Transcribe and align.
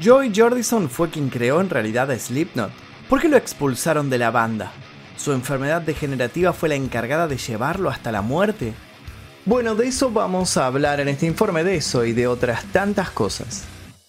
Joey 0.00 0.32
Jordison 0.34 0.88
fue 0.88 1.10
quien 1.10 1.28
creó 1.28 1.60
en 1.60 1.70
realidad 1.70 2.10
a 2.10 2.18
Slipknot. 2.18 2.70
¿Por 3.08 3.20
qué 3.20 3.28
lo 3.28 3.36
expulsaron 3.36 4.08
de 4.10 4.18
la 4.18 4.30
banda? 4.30 4.72
¿Su 5.16 5.32
enfermedad 5.32 5.82
degenerativa 5.82 6.52
fue 6.52 6.68
la 6.68 6.74
encargada 6.76 7.28
de 7.28 7.36
llevarlo 7.36 7.90
hasta 7.90 8.10
la 8.10 8.22
muerte? 8.22 8.74
Bueno, 9.44 9.74
de 9.74 9.88
eso 9.88 10.10
vamos 10.10 10.56
a 10.56 10.66
hablar 10.66 11.00
en 11.00 11.08
este 11.08 11.26
informe 11.26 11.62
de 11.62 11.76
eso 11.76 12.04
y 12.04 12.12
de 12.12 12.26
otras 12.26 12.64
tantas 12.72 13.10
cosas. 13.10 13.64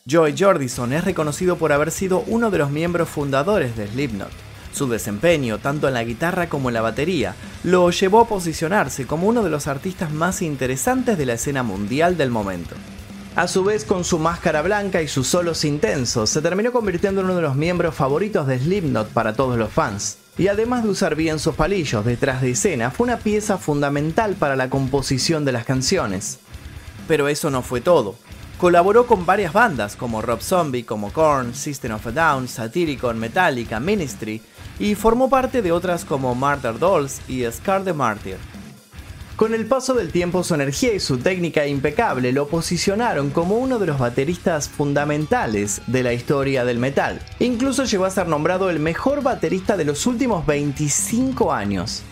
Joey 0.10 0.36
Jordison 0.38 0.94
es 0.94 1.04
reconocido 1.04 1.58
por 1.58 1.72
haber 1.72 1.92
sido 1.92 2.24
uno 2.28 2.50
de 2.50 2.58
los 2.58 2.72
miembros 2.72 3.10
fundadores 3.10 3.76
de 3.76 3.88
Slipknot. 3.88 4.32
Su 4.74 4.88
desempeño, 4.88 5.60
tanto 5.60 5.88
en 5.88 5.94
la 5.94 6.04
guitarra 6.04 6.50
como 6.50 6.70
en 6.70 6.74
la 6.74 6.82
batería, 6.82 7.36
lo 7.64 7.92
llevó 7.92 8.22
a 8.22 8.28
posicionarse 8.28 9.06
como 9.06 9.28
uno 9.28 9.44
de 9.44 9.50
los 9.50 9.68
artistas 9.68 10.12
más 10.12 10.42
interesantes 10.42 11.18
de 11.18 11.26
la 11.26 11.34
escena 11.34 11.62
mundial 11.62 12.18
del 12.18 12.32
momento. 12.32 12.76
A 13.36 13.48
su 13.48 13.64
vez, 13.64 13.84
con 13.84 14.04
su 14.04 14.20
máscara 14.20 14.62
blanca 14.62 15.02
y 15.02 15.08
sus 15.08 15.26
solos 15.26 15.66
intensos, 15.66 16.30
se 16.30 16.40
terminó 16.40 16.72
convirtiendo 16.72 17.22
en 17.22 17.26
uno 17.26 17.38
de 17.38 17.42
los 17.42 17.56
miembros 17.56 17.96
favoritos 17.96 18.46
de 18.46 18.60
Slipknot 18.60 19.08
para 19.08 19.34
todos 19.34 19.58
los 19.58 19.72
fans. 19.72 20.20
Y 20.38 20.50
además 20.50 20.84
de 20.84 20.90
usar 20.90 21.16
bien 21.16 21.40
sus 21.40 21.56
palillos 21.56 22.06
detrás 22.06 22.44
de 22.44 22.52
escena, 22.52 22.92
fue 22.92 23.06
una 23.06 23.18
pieza 23.18 23.58
fundamental 23.58 24.36
para 24.36 24.56
la 24.56 24.70
composición 24.70 25.46
de 25.46 25.52
las 25.52 25.66
canciones. 25.66 26.38
Pero 27.08 27.28
eso 27.28 27.50
no 27.50 27.64
fue 27.64 27.82
todo. 27.82 28.14
Colaboró 28.60 29.08
con 29.08 29.26
varias 29.26 29.52
bandas 29.52 29.96
como 29.96 30.22
Rob 30.22 30.42
Zombie, 30.42 30.86
como 30.86 31.12
Korn, 31.12 31.56
System 31.56 31.94
of 31.94 32.06
a 32.06 32.12
Down, 32.12 32.48
Satyricon, 32.48 33.18
Metallica, 33.18 33.80
Ministry, 33.80 34.44
y 34.78 34.94
formó 34.94 35.28
parte 35.28 35.64
de 35.64 35.72
otras 35.72 36.06
como 36.06 36.36
Martyr 36.36 36.78
Dolls 36.78 37.20
y 37.28 37.44
Scar 37.52 37.84
the 37.84 37.94
Martyr. 37.94 38.38
Con 39.36 39.56
el 39.56 39.66
paso 39.66 39.96
del 39.96 40.12
tiempo 40.12 40.44
su 40.44 40.54
energía 40.54 40.94
y 40.94 41.00
su 41.00 41.18
técnica 41.18 41.66
impecable 41.66 42.32
lo 42.32 42.48
posicionaron 42.48 43.32
como 43.32 43.56
uno 43.56 43.80
de 43.80 43.88
los 43.88 43.98
bateristas 43.98 44.70
fundamentales 44.70 45.82
de 45.88 46.04
la 46.04 46.14
historia 46.14 46.64
del 46.66 46.78
metal. 46.78 47.20
Incluso 47.40 47.84
llegó 47.84 48.06
a 48.06 48.12
ser 48.12 48.28
nombrado 48.28 48.70
el 48.70 48.78
mejor 48.78 49.24
baterista 49.24 49.76
de 49.76 49.86
los 49.86 50.06
últimos 50.06 50.46
25 50.46 51.52
años. 51.52 52.04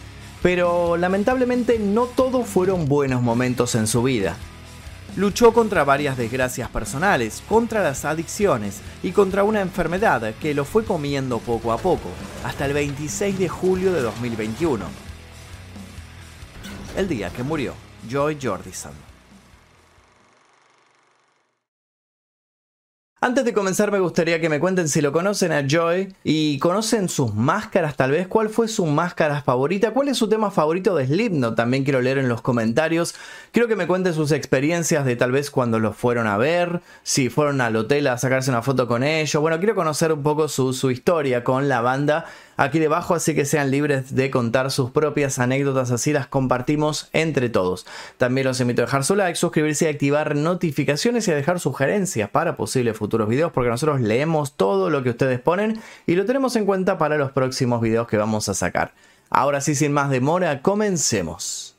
Pero 0.41 0.97
lamentablemente 0.97 1.77
no 1.77 2.05
todos 2.05 2.47
fueron 2.47 2.87
buenos 2.87 3.21
momentos 3.21 3.75
en 3.75 3.85
su 3.85 4.01
vida. 4.01 4.35
Luchó 5.15 5.53
contra 5.53 5.83
varias 5.83 6.17
desgracias 6.17 6.69
personales, 6.69 7.43
contra 7.47 7.83
las 7.83 8.03
adicciones 8.03 8.81
y 9.03 9.11
contra 9.11 9.43
una 9.43 9.61
enfermedad 9.61 10.33
que 10.41 10.55
lo 10.55 10.65
fue 10.65 10.85
comiendo 10.85 11.37
poco 11.37 11.71
a 11.71 11.77
poco, 11.77 12.09
hasta 12.43 12.65
el 12.65 12.73
26 12.73 13.37
de 13.37 13.47
julio 13.47 13.93
de 13.93 14.01
2021 14.01 15.10
el 17.01 17.07
día 17.07 17.31
que 17.31 17.41
murió 17.41 17.73
Joy 18.07 18.37
Jordison. 18.39 19.10
Antes 23.23 23.45
de 23.45 23.53
comenzar 23.53 23.91
me 23.91 23.99
gustaría 23.99 24.41
que 24.41 24.49
me 24.49 24.59
cuenten 24.59 24.89
si 24.89 24.99
lo 24.99 25.11
conocen 25.11 25.51
a 25.51 25.67
Joy 25.67 26.11
y 26.23 26.57
conocen 26.57 27.07
sus 27.07 27.35
máscaras 27.35 27.95
tal 27.95 28.09
vez, 28.09 28.27
cuál 28.27 28.49
fue 28.49 28.67
su 28.67 28.87
máscara 28.87 29.43
favorita, 29.43 29.93
cuál 29.93 30.07
es 30.07 30.17
su 30.17 30.27
tema 30.27 30.49
favorito 30.49 30.95
de 30.95 31.05
Slipknot, 31.05 31.55
también 31.55 31.83
quiero 31.83 32.01
leer 32.01 32.17
en 32.17 32.29
los 32.29 32.41
comentarios. 32.41 33.13
Quiero 33.51 33.67
que 33.67 33.75
me 33.75 33.85
cuenten 33.85 34.15
sus 34.15 34.31
experiencias 34.31 35.05
de 35.05 35.15
tal 35.15 35.31
vez 35.31 35.51
cuando 35.51 35.77
los 35.77 35.95
fueron 35.95 36.25
a 36.25 36.37
ver, 36.37 36.81
si 37.03 37.29
fueron 37.29 37.61
al 37.61 37.75
hotel 37.75 38.07
a 38.07 38.17
sacarse 38.17 38.49
una 38.49 38.63
foto 38.63 38.87
con 38.87 39.03
ellos. 39.03 39.39
Bueno, 39.39 39.59
quiero 39.59 39.75
conocer 39.75 40.11
un 40.11 40.23
poco 40.23 40.47
su, 40.47 40.73
su 40.73 40.89
historia 40.89 41.43
con 41.43 41.69
la 41.69 41.81
banda 41.81 42.25
aquí 42.57 42.79
debajo, 42.79 43.13
así 43.13 43.35
que 43.35 43.45
sean 43.45 43.69
libres 43.69 44.15
de 44.15 44.31
contar 44.31 44.71
sus 44.71 44.89
propias 44.89 45.37
anécdotas, 45.37 45.91
así 45.91 46.11
las 46.11 46.25
compartimos 46.25 47.09
entre 47.13 47.49
todos. 47.49 47.85
También 48.17 48.47
los 48.47 48.59
invito 48.59 48.81
a 48.81 48.85
dejar 48.85 49.03
su 49.03 49.15
like, 49.15 49.35
suscribirse 49.35 49.85
y 49.85 49.89
activar 49.89 50.35
notificaciones 50.35 51.27
y 51.27 51.31
a 51.31 51.35
dejar 51.35 51.59
sugerencias 51.59 52.27
para 52.27 52.57
posibles 52.57 52.97
futuros 52.97 53.10
videos, 53.11 53.51
porque 53.51 53.69
nosotros 53.69 54.01
leemos 54.01 54.55
todo 54.55 54.89
lo 54.89 55.03
que 55.03 55.11
ustedes 55.11 55.39
ponen 55.39 55.79
y 56.07 56.15
lo 56.15 56.25
tenemos 56.25 56.55
en 56.55 56.65
cuenta 56.65 56.97
para 56.97 57.17
los 57.17 57.31
próximos 57.31 57.81
videos 57.81 58.07
que 58.07 58.17
vamos 58.17 58.49
a 58.49 58.53
sacar. 58.53 58.93
Ahora 59.29 59.61
sí, 59.61 59.75
sin 59.75 59.93
más 59.93 60.09
demora, 60.09 60.61
comencemos. 60.61 61.77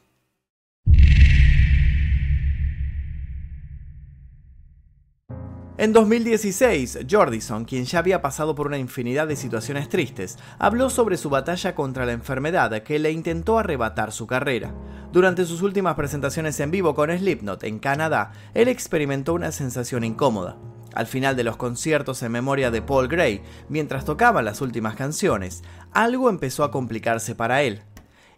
En 5.82 5.92
2016, 5.92 7.06
Jordison, 7.10 7.64
quien 7.64 7.86
ya 7.86 7.98
había 7.98 8.22
pasado 8.22 8.54
por 8.54 8.68
una 8.68 8.78
infinidad 8.78 9.26
de 9.26 9.34
situaciones 9.34 9.88
tristes, 9.88 10.38
habló 10.58 10.90
sobre 10.90 11.16
su 11.16 11.28
batalla 11.28 11.74
contra 11.74 12.06
la 12.06 12.12
enfermedad 12.12 12.82
que 12.82 12.98
le 12.98 13.10
intentó 13.10 13.58
arrebatar 13.58 14.12
su 14.12 14.28
carrera. 14.28 14.72
Durante 15.12 15.44
sus 15.44 15.60
últimas 15.60 15.96
presentaciones 15.96 16.60
en 16.60 16.70
vivo 16.70 16.94
con 16.94 17.10
Slipknot 17.10 17.64
en 17.64 17.80
Canadá, 17.80 18.32
él 18.54 18.68
experimentó 18.68 19.34
una 19.34 19.50
sensación 19.50 20.04
incómoda. 20.04 20.56
Al 20.94 21.06
final 21.06 21.36
de 21.36 21.44
los 21.44 21.56
conciertos 21.56 22.22
en 22.22 22.32
memoria 22.32 22.70
de 22.70 22.82
Paul 22.82 23.08
Gray, 23.08 23.42
mientras 23.68 24.04
tocaba 24.04 24.42
las 24.42 24.60
últimas 24.60 24.94
canciones, 24.94 25.62
algo 25.92 26.28
empezó 26.28 26.64
a 26.64 26.70
complicarse 26.70 27.34
para 27.34 27.62
él. 27.62 27.82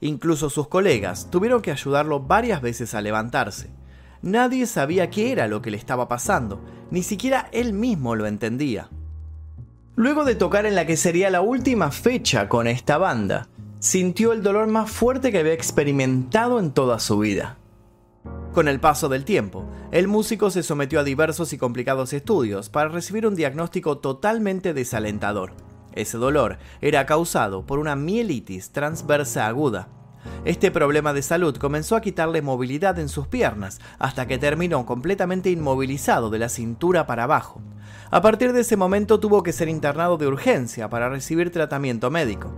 Incluso 0.00 0.50
sus 0.50 0.68
colegas 0.68 1.30
tuvieron 1.30 1.62
que 1.62 1.72
ayudarlo 1.72 2.20
varias 2.20 2.60
veces 2.60 2.94
a 2.94 3.00
levantarse. 3.00 3.70
Nadie 4.22 4.66
sabía 4.66 5.10
qué 5.10 5.32
era 5.32 5.48
lo 5.48 5.62
que 5.62 5.70
le 5.70 5.76
estaba 5.76 6.08
pasando, 6.08 6.64
ni 6.90 7.02
siquiera 7.02 7.48
él 7.52 7.72
mismo 7.72 8.14
lo 8.14 8.26
entendía. 8.26 8.88
Luego 9.96 10.24
de 10.24 10.34
tocar 10.34 10.66
en 10.66 10.74
la 10.74 10.86
que 10.86 10.96
sería 10.96 11.30
la 11.30 11.40
última 11.40 11.90
fecha 11.90 12.48
con 12.48 12.66
esta 12.66 12.98
banda, 12.98 13.48
sintió 13.80 14.32
el 14.32 14.42
dolor 14.42 14.66
más 14.66 14.90
fuerte 14.90 15.30
que 15.30 15.38
había 15.38 15.52
experimentado 15.52 16.58
en 16.58 16.72
toda 16.72 16.98
su 16.98 17.18
vida. 17.18 17.58
Con 18.54 18.68
el 18.68 18.80
paso 18.80 19.08
del 19.08 19.24
tiempo, 19.24 19.68
el 19.90 20.08
músico 20.08 20.50
se 20.50 20.62
sometió 20.62 21.00
a 21.00 21.04
diversos 21.04 21.52
y 21.52 21.58
complicados 21.58 22.12
estudios 22.12 22.70
para 22.70 22.88
recibir 22.88 23.26
un 23.26 23.34
diagnóstico 23.34 23.98
totalmente 23.98 24.72
desalentador. 24.72 25.52
Ese 25.92 26.18
dolor 26.18 26.58
era 26.80 27.04
causado 27.04 27.66
por 27.66 27.78
una 27.78 27.96
mielitis 27.96 28.70
transversa 28.70 29.46
aguda, 29.46 29.88
este 30.44 30.70
problema 30.70 31.12
de 31.12 31.22
salud 31.22 31.56
comenzó 31.56 31.96
a 31.96 32.00
quitarle 32.00 32.42
movilidad 32.42 32.98
en 32.98 33.08
sus 33.08 33.26
piernas, 33.26 33.80
hasta 33.98 34.26
que 34.26 34.38
terminó 34.38 34.84
completamente 34.86 35.50
inmovilizado 35.50 36.30
de 36.30 36.38
la 36.38 36.48
cintura 36.48 37.06
para 37.06 37.24
abajo. 37.24 37.62
A 38.10 38.20
partir 38.20 38.52
de 38.52 38.60
ese 38.60 38.76
momento 38.76 39.20
tuvo 39.20 39.42
que 39.42 39.52
ser 39.52 39.68
internado 39.68 40.16
de 40.16 40.26
urgencia 40.26 40.88
para 40.88 41.08
recibir 41.08 41.50
tratamiento 41.50 42.10
médico. 42.10 42.54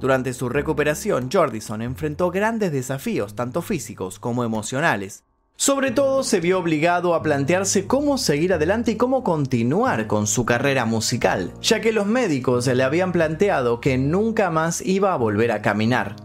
Durante 0.00 0.32
su 0.32 0.48
recuperación, 0.48 1.28
Jordison 1.30 1.82
enfrentó 1.82 2.30
grandes 2.30 2.72
desafíos, 2.72 3.34
tanto 3.34 3.60
físicos 3.60 4.18
como 4.18 4.44
emocionales. 4.44 5.24
Sobre 5.60 5.90
todo 5.90 6.22
se 6.22 6.40
vio 6.40 6.58
obligado 6.58 7.14
a 7.14 7.22
plantearse 7.22 7.86
cómo 7.86 8.16
seguir 8.16 8.54
adelante 8.54 8.92
y 8.92 8.96
cómo 8.96 9.22
continuar 9.22 10.06
con 10.06 10.26
su 10.26 10.46
carrera 10.46 10.86
musical, 10.86 11.52
ya 11.60 11.82
que 11.82 11.92
los 11.92 12.06
médicos 12.06 12.66
le 12.66 12.82
habían 12.82 13.12
planteado 13.12 13.78
que 13.78 13.98
nunca 13.98 14.48
más 14.48 14.80
iba 14.80 15.12
a 15.12 15.18
volver 15.18 15.52
a 15.52 15.60
caminar. 15.60 16.16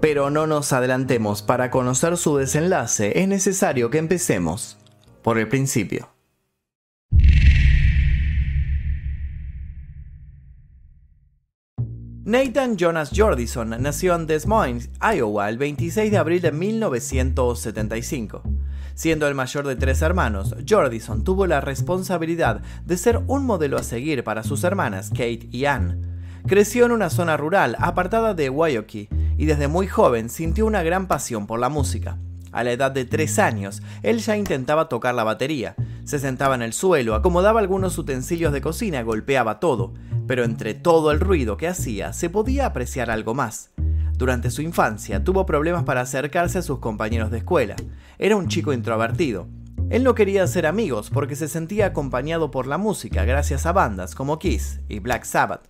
Pero 0.00 0.30
no 0.30 0.46
nos 0.46 0.72
adelantemos, 0.72 1.42
para 1.42 1.72
conocer 1.72 2.16
su 2.16 2.36
desenlace 2.36 3.20
es 3.20 3.26
necesario 3.26 3.90
que 3.90 3.98
empecemos 3.98 4.78
por 5.22 5.38
el 5.38 5.48
principio. 5.48 6.10
Nathan 12.24 12.76
Jonas 12.76 13.10
Jordison 13.12 13.70
nació 13.82 14.14
en 14.14 14.28
Des 14.28 14.46
Moines, 14.46 14.90
Iowa, 15.00 15.48
el 15.48 15.58
26 15.58 16.12
de 16.12 16.18
abril 16.18 16.42
de 16.42 16.52
1975. 16.52 18.42
Siendo 18.98 19.28
el 19.28 19.36
mayor 19.36 19.64
de 19.64 19.76
tres 19.76 20.02
hermanos, 20.02 20.56
Jordison 20.68 21.22
tuvo 21.22 21.46
la 21.46 21.60
responsabilidad 21.60 22.62
de 22.84 22.96
ser 22.96 23.20
un 23.28 23.46
modelo 23.46 23.78
a 23.78 23.84
seguir 23.84 24.24
para 24.24 24.42
sus 24.42 24.64
hermanas 24.64 25.10
Kate 25.10 25.46
y 25.52 25.66
Ann. 25.66 26.40
Creció 26.48 26.84
en 26.84 26.90
una 26.90 27.08
zona 27.08 27.36
rural 27.36 27.76
apartada 27.78 28.34
de 28.34 28.50
Waukee 28.50 29.08
y 29.36 29.46
desde 29.46 29.68
muy 29.68 29.86
joven 29.86 30.28
sintió 30.28 30.66
una 30.66 30.82
gran 30.82 31.06
pasión 31.06 31.46
por 31.46 31.60
la 31.60 31.68
música. 31.68 32.18
A 32.50 32.64
la 32.64 32.72
edad 32.72 32.90
de 32.90 33.04
3 33.04 33.38
años, 33.38 33.82
él 34.02 34.18
ya 34.18 34.36
intentaba 34.36 34.88
tocar 34.88 35.14
la 35.14 35.22
batería. 35.22 35.76
Se 36.02 36.18
sentaba 36.18 36.56
en 36.56 36.62
el 36.62 36.72
suelo, 36.72 37.14
acomodaba 37.14 37.60
algunos 37.60 37.96
utensilios 37.98 38.52
de 38.52 38.62
cocina, 38.62 39.02
golpeaba 39.02 39.60
todo, 39.60 39.94
pero 40.26 40.42
entre 40.42 40.74
todo 40.74 41.12
el 41.12 41.20
ruido 41.20 41.56
que 41.56 41.68
hacía 41.68 42.12
se 42.12 42.30
podía 42.30 42.66
apreciar 42.66 43.12
algo 43.12 43.32
más. 43.32 43.70
Durante 44.18 44.50
su 44.50 44.62
infancia 44.62 45.22
tuvo 45.22 45.46
problemas 45.46 45.84
para 45.84 46.00
acercarse 46.00 46.58
a 46.58 46.62
sus 46.62 46.80
compañeros 46.80 47.30
de 47.30 47.38
escuela. 47.38 47.76
Era 48.18 48.34
un 48.34 48.48
chico 48.48 48.72
introvertido. 48.72 49.46
Él 49.90 50.02
no 50.02 50.16
quería 50.16 50.42
hacer 50.42 50.66
amigos 50.66 51.08
porque 51.08 51.36
se 51.36 51.46
sentía 51.46 51.86
acompañado 51.86 52.50
por 52.50 52.66
la 52.66 52.78
música 52.78 53.24
gracias 53.24 53.64
a 53.64 53.70
bandas 53.70 54.16
como 54.16 54.40
Kiss 54.40 54.80
y 54.88 54.98
Black 54.98 55.22
Sabbath. 55.22 55.68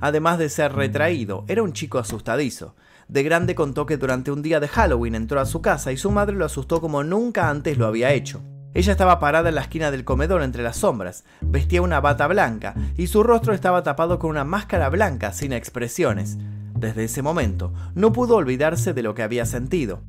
Además 0.00 0.38
de 0.38 0.48
ser 0.48 0.72
retraído, 0.74 1.44
era 1.48 1.64
un 1.64 1.72
chico 1.72 1.98
asustadizo. 1.98 2.76
De 3.08 3.24
grande 3.24 3.56
contó 3.56 3.84
que 3.84 3.96
durante 3.96 4.30
un 4.30 4.42
día 4.42 4.60
de 4.60 4.68
Halloween 4.68 5.16
entró 5.16 5.40
a 5.40 5.44
su 5.44 5.60
casa 5.60 5.90
y 5.90 5.96
su 5.96 6.12
madre 6.12 6.36
lo 6.36 6.44
asustó 6.44 6.80
como 6.80 7.02
nunca 7.02 7.50
antes 7.50 7.78
lo 7.78 7.88
había 7.88 8.12
hecho. 8.12 8.44
Ella 8.74 8.92
estaba 8.92 9.18
parada 9.18 9.48
en 9.48 9.56
la 9.56 9.62
esquina 9.62 9.90
del 9.90 10.04
comedor 10.04 10.42
entre 10.42 10.62
las 10.62 10.76
sombras, 10.76 11.24
vestía 11.40 11.82
una 11.82 12.00
bata 12.00 12.28
blanca 12.28 12.76
y 12.96 13.08
su 13.08 13.24
rostro 13.24 13.54
estaba 13.54 13.82
tapado 13.82 14.20
con 14.20 14.30
una 14.30 14.44
máscara 14.44 14.88
blanca 14.88 15.32
sin 15.32 15.52
expresiones. 15.52 16.38
Desde 16.82 17.04
ese 17.04 17.22
momento, 17.22 17.72
no 17.94 18.12
pudo 18.12 18.34
olvidarse 18.34 18.92
de 18.92 19.04
lo 19.04 19.14
que 19.14 19.22
había 19.22 19.46
sentido. 19.46 20.02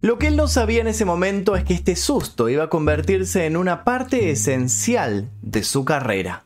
Lo 0.00 0.18
que 0.18 0.26
él 0.26 0.36
no 0.36 0.48
sabía 0.48 0.80
en 0.80 0.88
ese 0.88 1.04
momento 1.04 1.54
es 1.54 1.62
que 1.62 1.72
este 1.72 1.94
susto 1.94 2.48
iba 2.48 2.64
a 2.64 2.68
convertirse 2.68 3.46
en 3.46 3.56
una 3.56 3.84
parte 3.84 4.30
esencial 4.30 5.30
de 5.40 5.62
su 5.62 5.84
carrera. 5.84 6.42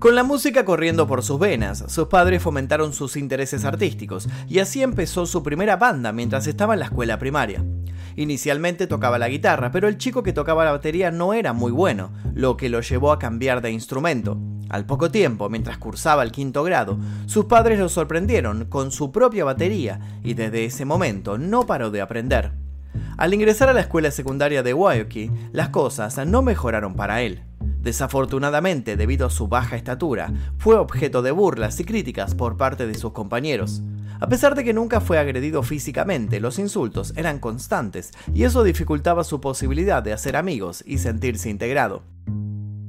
Con 0.00 0.16
la 0.16 0.24
música 0.24 0.64
corriendo 0.64 1.06
por 1.06 1.22
sus 1.22 1.38
venas, 1.38 1.84
sus 1.86 2.08
padres 2.08 2.42
fomentaron 2.42 2.92
sus 2.92 3.16
intereses 3.16 3.64
artísticos 3.64 4.28
y 4.48 4.58
así 4.58 4.82
empezó 4.82 5.26
su 5.26 5.44
primera 5.44 5.76
banda 5.76 6.10
mientras 6.10 6.48
estaba 6.48 6.74
en 6.74 6.80
la 6.80 6.86
escuela 6.86 7.20
primaria. 7.20 7.64
Inicialmente 8.18 8.88
tocaba 8.88 9.16
la 9.16 9.28
guitarra, 9.28 9.70
pero 9.70 9.86
el 9.86 9.96
chico 9.96 10.24
que 10.24 10.32
tocaba 10.32 10.64
la 10.64 10.72
batería 10.72 11.12
no 11.12 11.34
era 11.34 11.52
muy 11.52 11.70
bueno, 11.70 12.10
lo 12.34 12.56
que 12.56 12.68
lo 12.68 12.80
llevó 12.80 13.12
a 13.12 13.18
cambiar 13.20 13.62
de 13.62 13.70
instrumento. 13.70 14.36
Al 14.70 14.86
poco 14.86 15.12
tiempo, 15.12 15.48
mientras 15.48 15.78
cursaba 15.78 16.24
el 16.24 16.32
quinto 16.32 16.64
grado, 16.64 16.98
sus 17.26 17.44
padres 17.44 17.78
lo 17.78 17.88
sorprendieron 17.88 18.64
con 18.64 18.90
su 18.90 19.12
propia 19.12 19.44
batería 19.44 20.00
y 20.24 20.34
desde 20.34 20.64
ese 20.64 20.84
momento 20.84 21.38
no 21.38 21.64
paró 21.64 21.92
de 21.92 22.00
aprender. 22.00 22.50
Al 23.16 23.34
ingresar 23.34 23.68
a 23.68 23.72
la 23.72 23.82
escuela 23.82 24.10
secundaria 24.10 24.64
de 24.64 24.74
Waukee, 24.74 25.30
las 25.52 25.68
cosas 25.68 26.18
no 26.26 26.42
mejoraron 26.42 26.96
para 26.96 27.22
él. 27.22 27.44
Desafortunadamente, 27.60 28.96
debido 28.96 29.28
a 29.28 29.30
su 29.30 29.46
baja 29.46 29.76
estatura, 29.76 30.32
fue 30.58 30.74
objeto 30.74 31.22
de 31.22 31.30
burlas 31.30 31.78
y 31.78 31.84
críticas 31.84 32.34
por 32.34 32.56
parte 32.56 32.88
de 32.88 32.94
sus 32.94 33.12
compañeros. 33.12 33.80
A 34.20 34.28
pesar 34.28 34.54
de 34.54 34.64
que 34.64 34.72
nunca 34.72 35.00
fue 35.00 35.18
agredido 35.18 35.62
físicamente, 35.62 36.40
los 36.40 36.58
insultos 36.58 37.12
eran 37.16 37.38
constantes 37.38 38.10
y 38.34 38.42
eso 38.42 38.64
dificultaba 38.64 39.22
su 39.22 39.40
posibilidad 39.40 40.02
de 40.02 40.12
hacer 40.12 40.36
amigos 40.36 40.82
y 40.86 40.98
sentirse 40.98 41.50
integrado. 41.50 42.02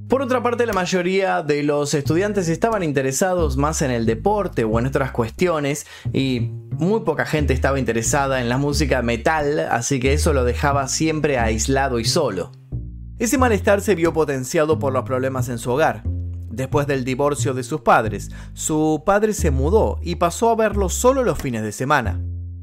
Por 0.08 0.24
otra 0.24 0.42
parte, 0.42 0.66
la 0.66 0.74
mayoría 0.74 1.44
de 1.44 1.62
los 1.62 1.94
estudiantes 1.94 2.50
estaban 2.50 2.82
interesados 2.82 3.58
más 3.58 3.84
en 3.84 3.92
el 3.92 4.08
deporte 4.08 4.64
o 4.64 4.80
en 4.80 4.88
otras 4.88 5.12
cuestiones 5.12 5.86
y 6.12 6.50
muy 6.72 7.02
poca 7.02 7.28
gente 7.28 7.54
estaba 7.54 7.78
interesada 7.78 8.42
en 8.42 8.50
la 8.50 8.58
música 8.58 9.04
metal, 9.04 9.60
así 9.60 10.00
que 10.00 10.14
eso 10.14 10.34
lo 10.34 10.46
dejaba 10.46 10.88
siempre 10.88 11.38
aislado 11.38 12.00
y 12.00 12.06
solo. 12.06 12.52
Ese 13.20 13.38
malestar 13.38 13.82
se 13.82 13.94
vio 13.94 14.12
potenciado 14.12 14.80
por 14.80 14.94
los 14.94 15.04
problemas 15.04 15.48
en 15.48 15.60
su 15.60 15.70
hogar. 15.70 16.09
Después 16.60 16.88
del 16.88 17.06
divorcio 17.06 17.54
de 17.54 17.64
sus 17.64 17.80
padres, 17.80 18.32
su 18.52 19.04
padre 19.06 19.32
se 19.32 19.50
mudó 19.50 19.98
y 20.02 20.16
pasó 20.16 20.50
a 20.50 20.58
verlo 20.58 20.90
solo 20.90 21.24
los 21.24 21.38
fines 21.38 21.64
de 21.64 21.72
semana. 21.72 22.20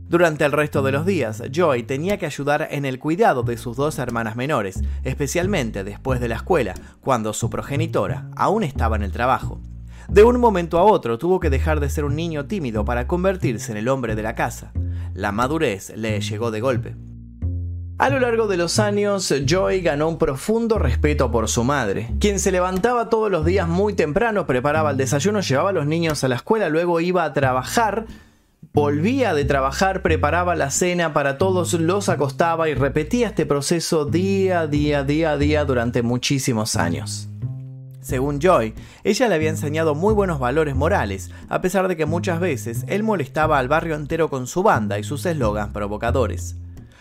Durante 0.06 0.44
el 0.44 0.52
resto 0.52 0.82
de 0.82 0.92
los 0.92 1.06
días, 1.06 1.42
Joy 1.50 1.84
tenía 1.84 2.18
que 2.18 2.26
ayudar 2.26 2.68
en 2.70 2.84
el 2.84 2.98
cuidado 2.98 3.42
de 3.42 3.56
sus 3.56 3.74
dos 3.74 3.98
hermanas 3.98 4.36
menores, 4.36 4.82
especialmente 5.02 5.82
después 5.82 6.20
de 6.20 6.28
la 6.28 6.34
escuela, 6.34 6.74
cuando 7.00 7.32
su 7.32 7.48
progenitora 7.48 8.28
aún 8.36 8.64
estaba 8.64 8.96
en 8.96 9.02
el 9.02 9.12
trabajo. 9.12 9.62
De 10.10 10.24
un 10.24 10.40
momento 10.40 10.78
a 10.78 10.82
otro 10.82 11.16
tuvo 11.16 11.40
que 11.40 11.48
dejar 11.48 11.80
de 11.80 11.88
ser 11.88 12.04
un 12.04 12.16
niño 12.16 12.44
tímido 12.44 12.84
para 12.84 13.06
convertirse 13.06 13.72
en 13.72 13.78
el 13.78 13.88
hombre 13.88 14.14
de 14.14 14.22
la 14.22 14.34
casa. 14.34 14.74
La 15.14 15.32
madurez 15.32 15.90
le 15.96 16.20
llegó 16.20 16.50
de 16.50 16.60
golpe. 16.60 16.96
A 17.98 18.10
lo 18.10 18.20
largo 18.20 18.46
de 18.46 18.58
los 18.58 18.78
años, 18.78 19.32
Joy 19.46 19.80
ganó 19.80 20.06
un 20.06 20.18
profundo 20.18 20.78
respeto 20.78 21.30
por 21.30 21.48
su 21.48 21.64
madre, 21.64 22.10
quien 22.20 22.38
se 22.38 22.52
levantaba 22.52 23.08
todos 23.08 23.30
los 23.30 23.46
días 23.46 23.66
muy 23.68 23.94
temprano, 23.94 24.46
preparaba 24.46 24.90
el 24.90 24.98
desayuno, 24.98 25.40
llevaba 25.40 25.70
a 25.70 25.72
los 25.72 25.86
niños 25.86 26.22
a 26.22 26.28
la 26.28 26.34
escuela, 26.34 26.68
luego 26.68 27.00
iba 27.00 27.24
a 27.24 27.32
trabajar, 27.32 28.04
volvía 28.74 29.32
de 29.32 29.46
trabajar, 29.46 30.02
preparaba 30.02 30.54
la 30.56 30.70
cena 30.70 31.14
para 31.14 31.38
todos, 31.38 31.72
los 31.72 32.10
acostaba 32.10 32.68
y 32.68 32.74
repetía 32.74 33.28
este 33.28 33.46
proceso 33.46 34.04
día, 34.04 34.66
día, 34.66 35.02
día, 35.02 35.38
día 35.38 35.64
durante 35.64 36.02
muchísimos 36.02 36.76
años. 36.76 37.30
Según 38.02 38.40
Joy, 38.40 38.74
ella 39.04 39.28
le 39.28 39.34
había 39.36 39.48
enseñado 39.48 39.94
muy 39.94 40.12
buenos 40.12 40.38
valores 40.38 40.76
morales, 40.76 41.30
a 41.48 41.62
pesar 41.62 41.88
de 41.88 41.96
que 41.96 42.04
muchas 42.04 42.40
veces 42.40 42.84
él 42.88 43.02
molestaba 43.02 43.58
al 43.58 43.68
barrio 43.68 43.94
entero 43.94 44.28
con 44.28 44.46
su 44.46 44.62
banda 44.62 44.98
y 44.98 45.02
sus 45.02 45.24
eslogans 45.24 45.72
provocadores. 45.72 46.56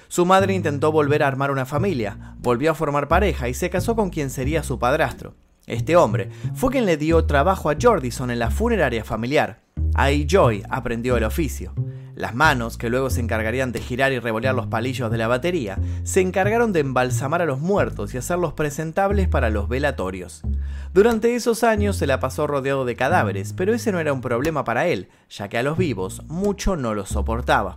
Su 0.07 0.25
madre 0.25 0.53
intentó 0.53 0.91
volver 0.91 1.23
a 1.23 1.27
armar 1.27 1.51
una 1.51 1.65
familia, 1.65 2.35
volvió 2.39 2.71
a 2.71 2.75
formar 2.75 3.07
pareja 3.07 3.49
y 3.49 3.53
se 3.53 3.69
casó 3.69 3.95
con 3.95 4.09
quien 4.09 4.29
sería 4.29 4.63
su 4.63 4.79
padrastro. 4.79 5.35
Este 5.67 5.95
hombre 5.95 6.29
fue 6.53 6.71
quien 6.71 6.85
le 6.85 6.97
dio 6.97 7.25
trabajo 7.25 7.69
a 7.69 7.75
Jordison 7.81 8.29
en 8.29 8.39
la 8.39 8.51
funeraria 8.51 9.03
familiar. 9.03 9.61
Ahí 9.95 10.27
Joy 10.29 10.63
aprendió 10.69 11.17
el 11.17 11.23
oficio. 11.23 11.73
Las 12.15 12.33
manos, 12.33 12.77
que 12.77 12.89
luego 12.89 13.09
se 13.09 13.19
encargarían 13.19 13.73
de 13.73 13.81
girar 13.81 14.13
y 14.13 14.19
revolear 14.19 14.55
los 14.55 14.67
palillos 14.67 15.11
de 15.11 15.17
la 15.17 15.27
batería, 15.27 15.77
se 16.03 16.21
encargaron 16.21 16.71
de 16.71 16.79
embalsamar 16.79 17.41
a 17.41 17.45
los 17.45 17.59
muertos 17.59 18.13
y 18.13 18.17
hacerlos 18.17 18.53
presentables 18.53 19.27
para 19.27 19.49
los 19.49 19.67
velatorios. 19.67 20.41
Durante 20.93 21.35
esos 21.35 21.65
años 21.65 21.97
se 21.97 22.07
la 22.07 22.21
pasó 22.21 22.47
rodeado 22.47 22.85
de 22.85 22.95
cadáveres, 22.95 23.51
pero 23.51 23.73
ese 23.73 23.91
no 23.91 23.99
era 23.99 24.13
un 24.13 24.21
problema 24.21 24.63
para 24.63 24.87
él, 24.87 25.09
ya 25.29 25.49
que 25.49 25.57
a 25.57 25.63
los 25.63 25.77
vivos 25.77 26.23
mucho 26.27 26.77
no 26.77 26.93
los 26.93 27.09
soportaba. 27.09 27.75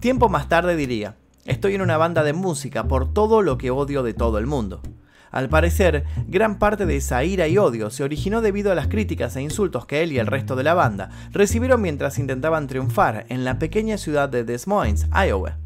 Tiempo 0.00 0.28
más 0.28 0.50
tarde 0.50 0.76
diría, 0.76 1.16
Estoy 1.48 1.74
en 1.74 1.80
una 1.80 1.96
banda 1.96 2.24
de 2.24 2.34
música 2.34 2.88
por 2.88 3.14
todo 3.14 3.40
lo 3.40 3.56
que 3.56 3.70
odio 3.70 4.02
de 4.02 4.12
todo 4.12 4.36
el 4.36 4.46
mundo. 4.46 4.82
Al 5.30 5.48
parecer, 5.48 6.04
gran 6.26 6.58
parte 6.58 6.84
de 6.84 6.96
esa 6.96 7.24
ira 7.24 7.48
y 7.48 7.56
odio 7.56 7.88
se 7.88 8.04
originó 8.04 8.42
debido 8.42 8.70
a 8.70 8.74
las 8.74 8.88
críticas 8.88 9.34
e 9.34 9.40
insultos 9.40 9.86
que 9.86 10.02
él 10.02 10.12
y 10.12 10.18
el 10.18 10.26
resto 10.26 10.56
de 10.56 10.62
la 10.62 10.74
banda 10.74 11.08
recibieron 11.32 11.80
mientras 11.80 12.18
intentaban 12.18 12.66
triunfar 12.66 13.24
en 13.30 13.46
la 13.46 13.58
pequeña 13.58 13.96
ciudad 13.96 14.28
de 14.28 14.44
Des 14.44 14.66
Moines, 14.66 15.06
Iowa. 15.26 15.56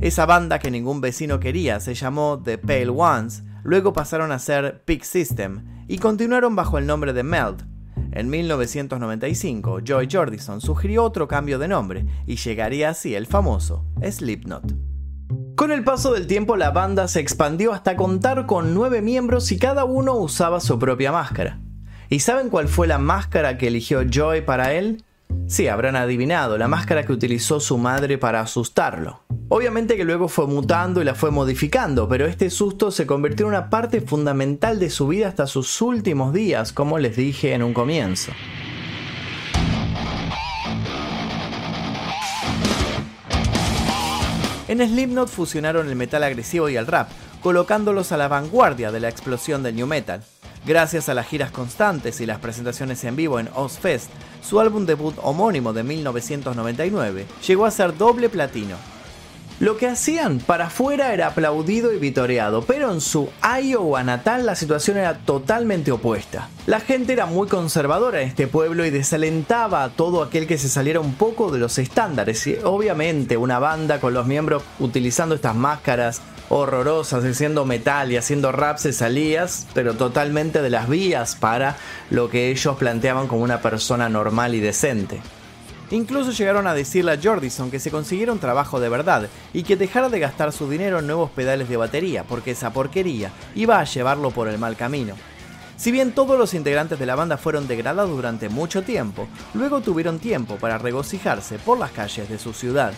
Esa 0.00 0.24
banda 0.24 0.58
que 0.58 0.70
ningún 0.70 1.02
vecino 1.02 1.38
quería 1.38 1.78
se 1.78 1.92
llamó 1.92 2.40
The 2.42 2.56
Pale 2.56 2.88
Ones, 2.88 3.42
luego 3.64 3.92
pasaron 3.92 4.32
a 4.32 4.38
ser 4.38 4.82
Peak 4.86 5.02
System 5.02 5.84
y 5.88 5.98
continuaron 5.98 6.56
bajo 6.56 6.78
el 6.78 6.86
nombre 6.86 7.12
de 7.12 7.22
Meld. 7.22 7.66
En 8.12 8.30
1995, 8.30 9.80
Joy 9.84 10.08
Jordison 10.10 10.62
sugirió 10.62 11.04
otro 11.04 11.28
cambio 11.28 11.58
de 11.58 11.68
nombre 11.68 12.06
y 12.26 12.36
llegaría 12.36 12.88
así 12.88 13.14
el 13.14 13.26
famoso 13.26 13.84
Slipknot. 14.02 14.87
Con 15.58 15.72
el 15.72 15.82
paso 15.82 16.12
del 16.12 16.28
tiempo 16.28 16.56
la 16.56 16.70
banda 16.70 17.08
se 17.08 17.18
expandió 17.18 17.72
hasta 17.72 17.96
contar 17.96 18.46
con 18.46 18.74
nueve 18.74 19.02
miembros 19.02 19.50
y 19.50 19.58
cada 19.58 19.84
uno 19.84 20.14
usaba 20.14 20.60
su 20.60 20.78
propia 20.78 21.10
máscara. 21.10 21.58
¿Y 22.08 22.20
saben 22.20 22.48
cuál 22.48 22.68
fue 22.68 22.86
la 22.86 22.98
máscara 22.98 23.58
que 23.58 23.66
eligió 23.66 24.04
Joy 24.08 24.42
para 24.42 24.74
él? 24.74 25.02
Sí, 25.48 25.66
habrán 25.66 25.96
adivinado, 25.96 26.58
la 26.58 26.68
máscara 26.68 27.04
que 27.04 27.12
utilizó 27.12 27.58
su 27.58 27.76
madre 27.76 28.18
para 28.18 28.40
asustarlo. 28.40 29.24
Obviamente 29.48 29.96
que 29.96 30.04
luego 30.04 30.28
fue 30.28 30.46
mutando 30.46 31.02
y 31.02 31.04
la 31.04 31.16
fue 31.16 31.32
modificando, 31.32 32.08
pero 32.08 32.26
este 32.26 32.50
susto 32.50 32.92
se 32.92 33.08
convirtió 33.08 33.46
en 33.46 33.50
una 33.50 33.68
parte 33.68 34.00
fundamental 34.00 34.78
de 34.78 34.90
su 34.90 35.08
vida 35.08 35.26
hasta 35.26 35.48
sus 35.48 35.82
últimos 35.82 36.32
días, 36.32 36.72
como 36.72 37.00
les 37.00 37.16
dije 37.16 37.52
en 37.52 37.64
un 37.64 37.74
comienzo. 37.74 38.30
En 44.68 44.86
Slipknot 44.86 45.30
fusionaron 45.30 45.88
el 45.88 45.96
metal 45.96 46.22
agresivo 46.22 46.68
y 46.68 46.76
el 46.76 46.86
rap, 46.86 47.08
colocándolos 47.42 48.12
a 48.12 48.18
la 48.18 48.28
vanguardia 48.28 48.92
de 48.92 49.00
la 49.00 49.08
explosión 49.08 49.62
del 49.62 49.74
new 49.74 49.86
metal. 49.86 50.22
Gracias 50.66 51.08
a 51.08 51.14
las 51.14 51.26
giras 51.26 51.50
constantes 51.50 52.20
y 52.20 52.26
las 52.26 52.38
presentaciones 52.38 53.02
en 53.04 53.16
vivo 53.16 53.40
en 53.40 53.48
Ozfest, 53.54 54.10
su 54.42 54.60
álbum 54.60 54.84
debut 54.84 55.14
homónimo 55.22 55.72
de 55.72 55.84
1999 55.84 57.26
llegó 57.46 57.64
a 57.64 57.70
ser 57.70 57.96
doble 57.96 58.28
platino, 58.28 58.76
lo 59.60 59.76
que 59.76 59.88
hacían 59.88 60.38
para 60.38 60.66
afuera 60.66 61.12
era 61.12 61.28
aplaudido 61.28 61.92
y 61.92 61.98
vitoreado, 61.98 62.62
pero 62.62 62.92
en 62.92 63.00
su 63.00 63.28
Iowa 63.42 64.04
natal 64.04 64.46
la 64.46 64.54
situación 64.54 64.98
era 64.98 65.18
totalmente 65.18 65.90
opuesta. 65.90 66.48
La 66.66 66.78
gente 66.78 67.12
era 67.12 67.26
muy 67.26 67.48
conservadora 67.48 68.22
en 68.22 68.28
este 68.28 68.46
pueblo 68.46 68.84
y 68.84 68.90
desalentaba 68.90 69.82
a 69.82 69.88
todo 69.88 70.22
aquel 70.22 70.46
que 70.46 70.58
se 70.58 70.68
saliera 70.68 71.00
un 71.00 71.14
poco 71.14 71.50
de 71.50 71.58
los 71.58 71.78
estándares. 71.78 72.46
Y 72.46 72.56
obviamente 72.62 73.36
una 73.36 73.58
banda 73.58 74.00
con 74.00 74.14
los 74.14 74.26
miembros 74.26 74.62
utilizando 74.78 75.34
estas 75.34 75.56
máscaras 75.56 76.22
horrorosas, 76.50 77.24
haciendo 77.24 77.64
metal 77.64 78.12
y 78.12 78.16
haciendo 78.16 78.52
rap 78.52 78.78
se 78.78 78.92
salías, 78.92 79.66
pero 79.74 79.94
totalmente 79.94 80.62
de 80.62 80.70
las 80.70 80.88
vías 80.88 81.34
para 81.34 81.76
lo 82.10 82.30
que 82.30 82.50
ellos 82.50 82.76
planteaban 82.76 83.26
como 83.26 83.42
una 83.42 83.60
persona 83.60 84.08
normal 84.08 84.54
y 84.54 84.60
decente. 84.60 85.20
Incluso 85.90 86.32
llegaron 86.32 86.66
a 86.66 86.74
decirle 86.74 87.12
a 87.12 87.18
Jordison 87.20 87.70
que 87.70 87.80
se 87.80 87.90
consiguiera 87.90 88.32
un 88.32 88.38
trabajo 88.38 88.78
de 88.78 88.90
verdad 88.90 89.28
y 89.54 89.62
que 89.62 89.76
dejara 89.76 90.10
de 90.10 90.20
gastar 90.20 90.52
su 90.52 90.68
dinero 90.68 90.98
en 90.98 91.06
nuevos 91.06 91.30
pedales 91.30 91.68
de 91.68 91.78
batería, 91.78 92.24
porque 92.24 92.50
esa 92.50 92.72
porquería 92.72 93.32
iba 93.54 93.78
a 93.78 93.84
llevarlo 93.84 94.30
por 94.30 94.48
el 94.48 94.58
mal 94.58 94.76
camino. 94.76 95.14
Si 95.78 95.90
bien 95.90 96.12
todos 96.12 96.36
los 96.38 96.54
integrantes 96.54 96.98
de 96.98 97.06
la 97.06 97.14
banda 97.14 97.38
fueron 97.38 97.68
degradados 97.68 98.10
durante 98.10 98.48
mucho 98.48 98.82
tiempo, 98.82 99.28
luego 99.54 99.80
tuvieron 99.80 100.18
tiempo 100.18 100.56
para 100.56 100.76
regocijarse 100.76 101.58
por 101.58 101.78
las 101.78 101.92
calles 101.92 102.28
de 102.28 102.38
su 102.38 102.52
ciudad. 102.52 102.92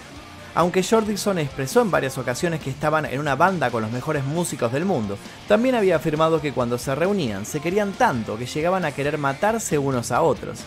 Aunque 0.54 0.82
Jordison 0.82 1.38
expresó 1.38 1.82
en 1.82 1.92
varias 1.92 2.18
ocasiones 2.18 2.60
que 2.60 2.70
estaban 2.70 3.04
en 3.04 3.20
una 3.20 3.36
banda 3.36 3.70
con 3.70 3.82
los 3.82 3.92
mejores 3.92 4.24
músicos 4.24 4.72
del 4.72 4.84
mundo, 4.84 5.16
también 5.46 5.76
había 5.76 5.96
afirmado 5.96 6.40
que 6.40 6.52
cuando 6.52 6.76
se 6.76 6.92
reunían 6.94 7.46
se 7.46 7.60
querían 7.60 7.92
tanto 7.92 8.36
que 8.36 8.46
llegaban 8.46 8.84
a 8.84 8.90
querer 8.92 9.16
matarse 9.16 9.78
unos 9.78 10.10
a 10.10 10.22
otros. 10.22 10.64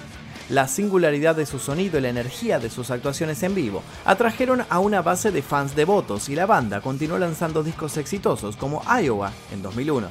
La 0.49 0.67
singularidad 0.67 1.35
de 1.35 1.45
su 1.45 1.57
sonido 1.57 1.97
y 1.97 2.01
la 2.01 2.09
energía 2.09 2.59
de 2.59 2.69
sus 2.69 2.91
actuaciones 2.91 3.41
en 3.43 3.55
vivo 3.55 3.81
atrajeron 4.03 4.65
a 4.69 4.79
una 4.79 5.01
base 5.01 5.31
de 5.31 5.41
fans 5.41 5.73
devotos 5.75 6.27
y 6.27 6.35
la 6.35 6.45
banda 6.45 6.81
continuó 6.81 7.17
lanzando 7.17 7.63
discos 7.63 7.95
exitosos 7.95 8.57
como 8.57 8.83
Iowa 9.01 9.31
en 9.53 9.61
2001. 9.61 10.09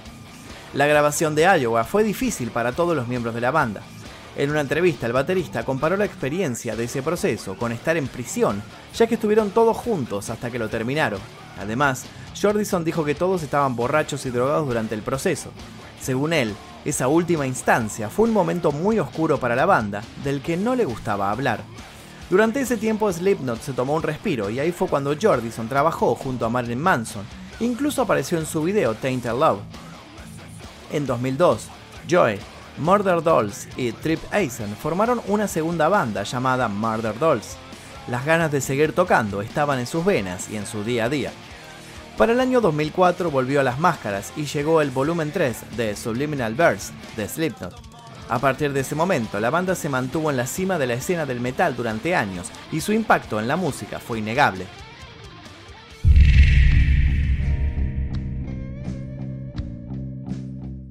La 0.73 0.87
grabación 0.87 1.35
de 1.35 1.43
Iowa 1.43 1.85
fue 1.85 2.03
difícil 2.03 2.51
para 2.51 2.73
todos 2.73 2.97
los 2.97 3.09
miembros 3.09 3.35
de 3.35 3.43
la 3.43 3.51
banda. 3.51 3.83
En 4.35 4.49
una 4.49 4.63
entrevista, 4.63 5.07
el 5.07 5.13
baterista 5.13 5.67
comparó 5.67 5.99
la 5.99 6.07
experiencia 6.07 6.75
de 6.75 6.85
ese 6.85 7.03
proceso 7.03 7.55
con 7.59 7.71
estar 7.71 7.99
en 7.99 8.09
prisión, 8.09 8.63
ya 8.97 9.07
que 9.07 9.17
estuvieron 9.17 9.51
todos 9.51 9.77
juntos 9.77 10.31
hasta 10.31 10.51
que 10.51 10.59
lo 10.59 10.71
terminaron. 10.71 11.21
Además, 11.61 12.07
Jordison 12.41 12.85
dijo 12.85 13.05
que 13.05 13.15
todos 13.15 13.43
estaban 13.43 13.77
borrachos 13.77 14.25
y 14.25 14.31
drogados 14.31 14.67
durante 14.67 14.95
el 14.95 15.03
proceso. 15.03 15.51
Según 16.01 16.33
él, 16.33 16.55
Esa 16.85 17.07
última 17.07 17.47
instancia 17.47 18.09
fue 18.09 18.27
un 18.27 18.35
momento 18.35 18.73
muy 18.73 18.99
oscuro 18.99 19.39
para 19.39 19.55
la 19.55 19.67
banda, 19.67 20.03
del 20.25 20.43
que 20.43 20.57
no 20.57 20.75
le 20.75 20.85
gustaba 20.85 21.31
hablar. 21.31 21.61
Durante 22.29 22.61
ese 22.61 22.77
tiempo 22.77 23.13
Slipknot 23.13 23.61
se 23.61 23.73
tomó 23.73 23.95
un 23.95 24.03
respiro 24.03 24.51
y 24.51 24.59
ahí 24.59 24.73
fue 24.73 24.89
cuando 24.89 25.15
Jordison 25.21 25.69
trabajó 25.69 26.15
junto 26.17 26.47
a 26.47 26.49
Marilyn 26.49 26.81
Manson, 26.81 27.25
incluso 27.61 28.03
apareció 28.03 28.39
en 28.39 28.47
su 28.47 28.63
video 28.63 28.95
Tainted 28.95 29.31
Love. 29.31 29.61
En 30.91 31.07
2002, 31.07 31.69
Joy, 32.09 32.41
Murder 32.79 33.23
Dolls 33.23 33.69
y 33.77 33.93
Trip 33.93 34.19
Eisen 34.33 34.75
formaron 34.75 35.21
una 35.29 35.47
segunda 35.47 35.89
banda 35.89 36.25
llamada 36.25 36.67
Murder 36.69 37.17
Dolls. 37.19 37.57
Las 38.09 38.25
ganas 38.25 38.51
de 38.51 38.61
seguir 38.61 38.93
tocando 38.93 39.41
estaban 39.41 39.79
en 39.79 39.87
sus 39.87 40.05
venas 40.05 40.51
y 40.51 40.57
en 40.57 40.67
su 40.67 40.83
día 40.83 41.05
a 41.05 41.09
día. 41.09 41.33
Para 42.19 42.33
el 42.33 42.41
año 42.41 42.61
2004 42.61 43.31
volvió 43.31 43.61
a 43.61 43.65
las 43.65 43.81
máscaras 43.81 44.33
y 44.37 44.45
llegó 44.45 44.83
el 44.83 44.91
volumen 44.91 45.33
3 45.33 45.77
de 45.77 45.97
Subliminal 45.97 46.55
Verse 46.55 46.93
de 47.17 47.27
Slipknot. 47.27 47.75
A 48.29 48.39
partir 48.39 48.73
de 48.73 48.81
ese 48.81 48.95
momento, 48.95 49.41
la 49.41 49.51
banda 49.51 49.75
se 49.75 49.89
mantuvo 49.89 50.31
en 50.31 50.37
la 50.37 50.47
cima 50.47 50.79
de 50.79 50.87
la 50.87 50.95
escena 50.95 51.25
del 51.25 51.41
metal 51.41 51.75
durante 51.75 52.15
años 52.15 52.51
y 52.71 52.81
su 52.81 52.93
impacto 52.93 53.41
en 53.41 53.49
la 53.49 53.57
música 53.57 53.99
fue 53.99 54.19
innegable. 54.19 54.67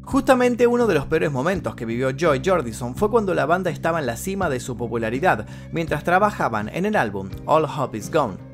Justamente 0.02 0.68
uno 0.68 0.88
de 0.88 0.96
los 0.96 1.06
peores 1.06 1.32
momentos 1.32 1.76
que 1.76 1.86
vivió 1.86 2.12
Joy 2.12 2.42
Jordison 2.44 2.96
fue 2.96 3.10
cuando 3.10 3.34
la 3.34 3.46
banda 3.46 3.70
estaba 3.70 4.00
en 4.00 4.08
la 4.08 4.18
cima 4.18 4.50
de 4.50 4.60
su 4.60 4.76
popularidad, 4.76 5.48
mientras 5.72 6.04
trabajaban 6.04 6.68
en 6.68 6.86
el 6.86 6.98
álbum 6.98 7.30
All 7.46 7.64
Hope 7.66 7.98
Is 7.98 8.12
Gone. 8.12 8.51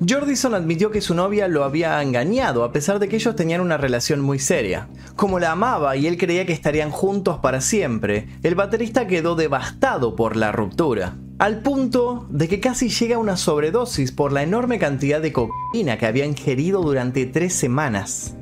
Jordison 0.00 0.54
admitió 0.54 0.90
que 0.90 1.00
su 1.00 1.14
novia 1.14 1.46
lo 1.46 1.62
había 1.62 2.02
engañado 2.02 2.64
a 2.64 2.72
pesar 2.72 2.98
de 2.98 3.08
que 3.08 3.16
ellos 3.16 3.36
tenían 3.36 3.60
una 3.60 3.76
relación 3.76 4.20
muy 4.20 4.40
seria. 4.40 4.88
Como 5.14 5.38
la 5.38 5.52
amaba 5.52 5.96
y 5.96 6.08
él 6.08 6.18
creía 6.18 6.46
que 6.46 6.52
estarían 6.52 6.90
juntos 6.90 7.38
para 7.38 7.60
siempre, 7.60 8.26
el 8.42 8.56
baterista 8.56 9.06
quedó 9.06 9.36
devastado 9.36 10.16
por 10.16 10.36
la 10.36 10.50
ruptura. 10.50 11.16
Al 11.38 11.62
punto 11.62 12.26
de 12.28 12.48
que 12.48 12.60
casi 12.60 12.88
llega 12.88 13.16
a 13.16 13.20
una 13.20 13.36
sobredosis 13.36 14.10
por 14.10 14.32
la 14.32 14.42
enorme 14.42 14.78
cantidad 14.78 15.20
de 15.20 15.32
cocaína 15.32 15.96
que 15.96 16.06
había 16.06 16.26
ingerido 16.26 16.82
durante 16.82 17.26
tres 17.26 17.54
semanas. 17.54 18.36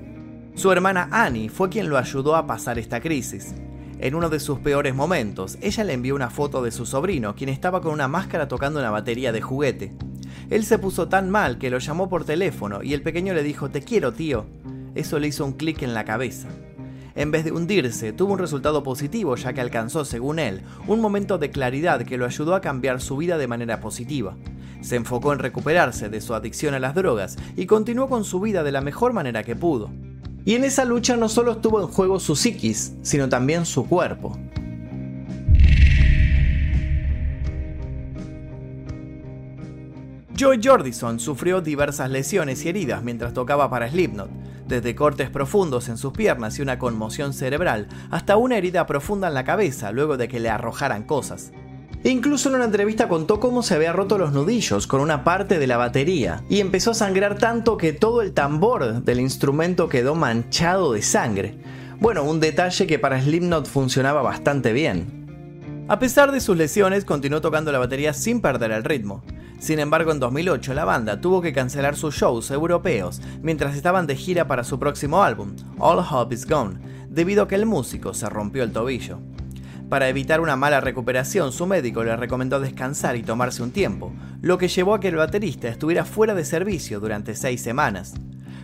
Su 0.55 0.73
hermana 0.73 1.09
Annie 1.11 1.49
fue 1.49 1.69
quien 1.69 1.89
lo 1.89 1.99
ayudó 1.99 2.35
a 2.35 2.47
pasar 2.47 2.79
esta 2.79 3.01
crisis. 3.01 3.55
En 3.99 4.15
uno 4.15 4.31
de 4.31 4.41
sus 4.41 4.59
peores 4.59 4.95
momentos, 4.95 5.59
ella 5.61 5.85
le 5.85 5.93
envió 5.93 6.15
una 6.15 6.29
foto 6.29 6.63
de 6.63 6.73
su 6.73 6.87
sobrino, 6.87 7.37
quien 7.37 7.51
estaba 7.51 7.81
con 7.81 7.93
una 7.93 8.09
máscara 8.09 8.49
tocando 8.49 8.81
una 8.81 8.91
batería 8.91 9.33
de 9.33 9.41
juguete. 9.41 9.95
Él 10.51 10.65
se 10.65 10.79
puso 10.79 11.09
tan 11.09 11.31
mal 11.31 11.59
que 11.59 11.71
lo 11.71 11.79
llamó 11.79 12.09
por 12.09 12.25
teléfono 12.25 12.83
y 12.83 12.95
el 12.95 13.03
pequeño 13.03 13.35
le 13.35 13.43
dijo, 13.43 13.71
te 13.71 13.83
quiero 13.83 14.13
tío. 14.13 14.47
Eso 14.95 15.19
le 15.19 15.29
hizo 15.29 15.45
un 15.45 15.53
clic 15.53 15.83
en 15.83 15.95
la 15.95 16.05
cabeza. 16.05 16.49
En 17.15 17.31
vez 17.31 17.45
de 17.45 17.53
hundirse, 17.53 18.13
tuvo 18.13 18.33
un 18.33 18.39
resultado 18.39 18.83
positivo 18.83 19.37
ya 19.37 19.53
que 19.53 19.61
alcanzó, 19.61 20.05
según 20.05 20.39
él, 20.39 20.63
un 20.87 21.01
momento 21.01 21.39
de 21.39 21.51
claridad 21.51 22.03
que 22.03 22.17
lo 22.17 22.25
ayudó 22.25 22.55
a 22.55 22.61
cambiar 22.61 23.01
su 23.01 23.17
vida 23.17 23.37
de 23.37 23.49
manera 23.49 23.81
positiva. 23.81 24.37
Se 24.81 24.97
enfocó 24.97 25.33
en 25.33 25.39
recuperarse 25.39 26.09
de 26.09 26.21
su 26.21 26.35
adicción 26.35 26.75
a 26.75 26.79
las 26.79 26.95
drogas 26.95 27.37
y 27.57 27.67
continuó 27.67 28.09
con 28.09 28.25
su 28.25 28.41
vida 28.41 28.63
de 28.63 28.73
la 28.73 28.81
mejor 28.81 29.13
manera 29.13 29.43
que 29.43 29.57
pudo. 29.57 29.91
Y 30.45 30.55
en 30.55 30.65
esa 30.65 30.85
lucha 30.85 31.17
no 31.17 31.29
solo 31.29 31.53
estuvo 31.53 31.81
en 31.81 31.87
juego 31.87 32.19
su 32.19 32.35
psiquis, 32.35 32.95
sino 33.03 33.29
también 33.29 33.65
su 33.65 33.87
cuerpo. 33.87 34.37
Joy 40.43 40.59
Jordison 40.61 41.21
sufrió 41.21 41.61
diversas 41.61 42.11
lesiones 42.11 42.65
y 42.65 42.69
heridas 42.69 43.05
mientras 43.05 43.33
tocaba 43.33 43.71
para 43.71 43.89
Slipknot, 43.89 44.29
desde 44.67 44.97
cortes 44.97 45.31
profundos 45.31 45.89
en 45.89 45.97
sus 45.97 46.13
piernas 46.13 46.59
y 46.59 46.63
una 46.63 46.81
conmoción 46.81 47.33
cerebral, 47.33 47.87
hasta 48.11 48.37
una 48.37 48.57
herida 48.57 48.85
profunda 48.85 49.29
en 49.29 49.35
la 49.35 49.45
cabeza 49.45 49.93
luego 49.93 50.17
de 50.17 50.27
que 50.27 50.41
le 50.41 50.51
arrojaran 50.51 51.05
cosas. 51.05 51.53
E 52.03 52.11
incluso 52.11 52.49
en 52.49 52.57
una 52.57 52.65
entrevista 52.65 53.07
contó 53.07 53.39
cómo 53.39 53.63
se 53.63 53.77
había 53.77 53.93
roto 53.93 54.19
los 54.19 54.33
nudillos 54.33 54.89
con 54.89 55.01
una 55.01 55.23
parte 55.23 55.61
de 55.61 55.69
la 55.69 55.77
batería 55.77 56.43
y 56.49 56.59
empezó 56.59 56.91
a 56.91 56.95
sangrar 56.95 57.39
tanto 57.39 57.77
que 57.77 57.93
todo 57.93 58.21
el 58.21 58.33
tambor 58.33 59.05
del 59.05 59.21
instrumento 59.21 59.89
quedó 59.89 60.17
manchado 60.17 60.93
de 60.93 61.03
sangre. 61.03 61.57
Bueno, 62.01 62.25
un 62.25 62.41
detalle 62.41 62.89
que 62.89 62.99
para 62.99 63.23
Slipknot 63.23 63.69
funcionaba 63.69 64.23
bastante 64.23 64.73
bien. 64.73 65.87
A 65.87 66.01
pesar 66.01 66.33
de 66.33 66.41
sus 66.41 66.57
lesiones, 66.57 67.05
continuó 67.05 67.41
tocando 67.41 67.71
la 67.71 67.79
batería 67.79 68.13
sin 68.13 68.41
perder 68.41 68.73
el 68.73 68.83
ritmo. 68.83 69.23
Sin 69.63 69.79
embargo, 69.79 70.11
en 70.11 70.19
2008 70.19 70.75
la 70.75 70.85
banda 70.85 71.21
tuvo 71.21 71.41
que 71.41 71.53
cancelar 71.53 71.95
sus 71.95 72.17
shows 72.17 72.51
europeos 72.51 73.23
mientras 73.43 73.77
estaban 73.77 74.09
de 74.09 74.17
gira 74.17 74.49
para 74.49 74.65
su 74.65 74.77
próximo 74.81 75.23
álbum, 75.23 75.55
All 75.79 76.01
Hope 76.01 76.35
Is 76.35 76.49
Gone, 76.49 76.81
debido 77.09 77.45
a 77.45 77.49
que 77.49 77.55
el 77.55 77.65
músico 77.65 78.13
se 78.13 78.29
rompió 78.29 78.65
el 78.65 78.73
tobillo. 78.73 79.21
Para 79.89 80.09
evitar 80.09 80.41
una 80.41 80.57
mala 80.57 80.81
recuperación, 80.81 81.53
su 81.53 81.67
médico 81.67 82.03
le 82.03 82.17
recomendó 82.17 82.59
descansar 82.59 83.15
y 83.15 83.23
tomarse 83.23 83.63
un 83.63 83.71
tiempo, 83.71 84.13
lo 84.41 84.59
que 84.59 84.67
llevó 84.67 84.95
a 84.95 85.01
que 85.01 85.07
el 85.07 85.15
baterista 85.15 85.69
estuviera 85.69 86.05
fuera 86.05 86.35
de 86.35 86.45
servicio 86.45 86.99
durante 86.99 87.37
seis 87.37 87.63
semanas. 87.63 88.15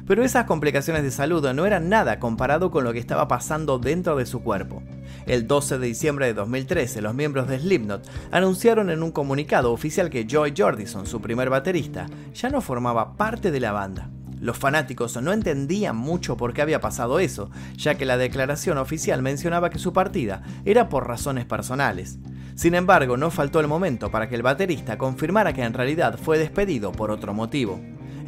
Pero 0.05 0.25
esas 0.25 0.47
complicaciones 0.47 1.05
de 1.05 1.13
salud 1.13 1.47
no 1.53 1.65
eran 1.65 1.89
nada 1.89 2.19
comparado 2.19 2.73
con 2.73 2.83
lo 2.83 2.93
que 2.93 2.99
estaba 2.99 3.29
pasando 3.29 3.79
dentro 3.79 4.17
de 4.17 4.27
su 4.27 4.43
cuerpo. 4.43 4.83
El 5.29 5.47
12 5.47 5.79
de 5.79 5.87
diciembre 5.87 6.25
de 6.25 6.33
2013, 6.33 7.03
los 7.03 7.15
miembros 7.15 7.49
de 7.49 7.59
Slipknot 7.59 8.09
anunciaron 8.31 8.89
en 8.89 9.03
un 9.03 9.13
comunicado 9.13 9.75
oficial 9.75 10.09
que 10.09 10.27
Joy 10.27 10.55
Jordison, 10.57 11.07
su 11.07 11.21
primer 11.21 11.51
baterista, 11.51 12.07
ya 12.33 12.49
no 12.49 12.63
formaba 12.63 13.15
parte 13.15 13.51
de 13.51 13.61
la 13.61 13.73
banda. 13.73 14.09
Los 14.41 14.57
fanáticos 14.57 15.21
no 15.21 15.35
entendían 15.35 15.97
mucho 15.97 16.39
por 16.39 16.55
qué 16.55 16.63
había 16.63 16.81
pasado 16.81 17.19
eso, 17.19 17.51
ya 17.77 17.97
que 17.97 18.07
la 18.07 18.17
declaración 18.17 18.79
oficial 18.79 19.21
mencionaba 19.21 19.69
que 19.69 19.79
su 19.79 19.93
partida 19.93 20.43
era 20.65 20.89
por 20.89 21.07
razones 21.07 21.45
personales. 21.45 22.19
Sin 22.55 22.75
embargo, 22.75 23.19
no 23.19 23.31
faltó 23.31 23.61
el 23.61 23.69
momento 23.69 24.11
para 24.11 24.31
que 24.31 24.35
el 24.35 24.43
baterista 24.43 24.97
confirmara 24.97 25.53
que 25.53 25.63
en 25.63 25.75
realidad 25.75 26.19
fue 26.19 26.39
despedido 26.39 26.91
por 26.91 27.11
otro 27.11 27.35
motivo. 27.35 27.79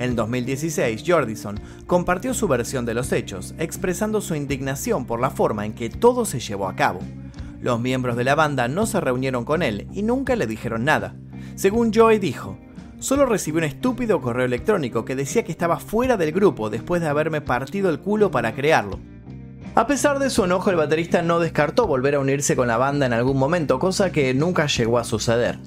En 0.01 0.17
2016, 0.17 1.05
Jordison 1.07 1.61
compartió 1.87 2.33
su 2.33 2.49
versión 2.49 2.87
de 2.87 2.95
los 2.95 3.13
hechos, 3.13 3.55
expresando 3.59 4.23
su 4.23 4.35
indignación 4.35 5.05
por 5.05 5.21
la 5.21 5.29
forma 5.29 5.67
en 5.67 5.75
que 5.75 5.91
todo 5.91 6.25
se 6.25 6.41
llevó 6.41 6.69
a 6.69 6.75
cabo. 6.75 7.01
Los 7.61 7.81
miembros 7.81 8.17
de 8.17 8.25
la 8.25 8.35
banda 8.35 8.67
no 8.67 8.87
se 8.87 8.99
reunieron 8.99 9.45
con 9.45 9.63
él 9.63 9.89
y 9.93 10.03
nunca 10.03 10.37
le 10.37 10.47
dijeron 10.47 10.87
nada. 10.87 11.17
Según 11.55 11.93
Joy 11.93 12.19
dijo, 12.19 12.57
Solo 12.99 13.27
recibí 13.27 13.59
un 13.59 13.65
estúpido 13.65 14.23
correo 14.23 14.47
electrónico 14.47 15.05
que 15.05 15.17
decía 15.17 15.43
que 15.43 15.53
estaba 15.53 15.79
fuera 15.79 16.17
del 16.17 16.33
grupo 16.33 16.71
después 16.71 17.03
de 17.03 17.09
haberme 17.09 17.43
partido 17.43 17.91
el 17.91 18.01
culo 18.01 18.31
para 18.31 18.55
crearlo. 18.55 18.99
A 19.75 19.87
pesar 19.87 20.19
de 20.19 20.31
su 20.31 20.45
enojo, 20.45 20.71
el 20.71 20.77
baterista 20.77 21.21
no 21.21 21.41
descartó 21.41 21.87
volver 21.87 22.15
a 22.15 22.21
unirse 22.21 22.57
con 22.57 22.69
la 22.69 22.79
banda 22.79 23.05
en 23.05 23.13
algún 23.13 23.37
momento, 23.37 23.79
cosa 23.79 24.11
que 24.11 24.33
nunca 24.33 24.67
llegó 24.67 24.99
a 24.99 25.05
suceder. 25.05 25.59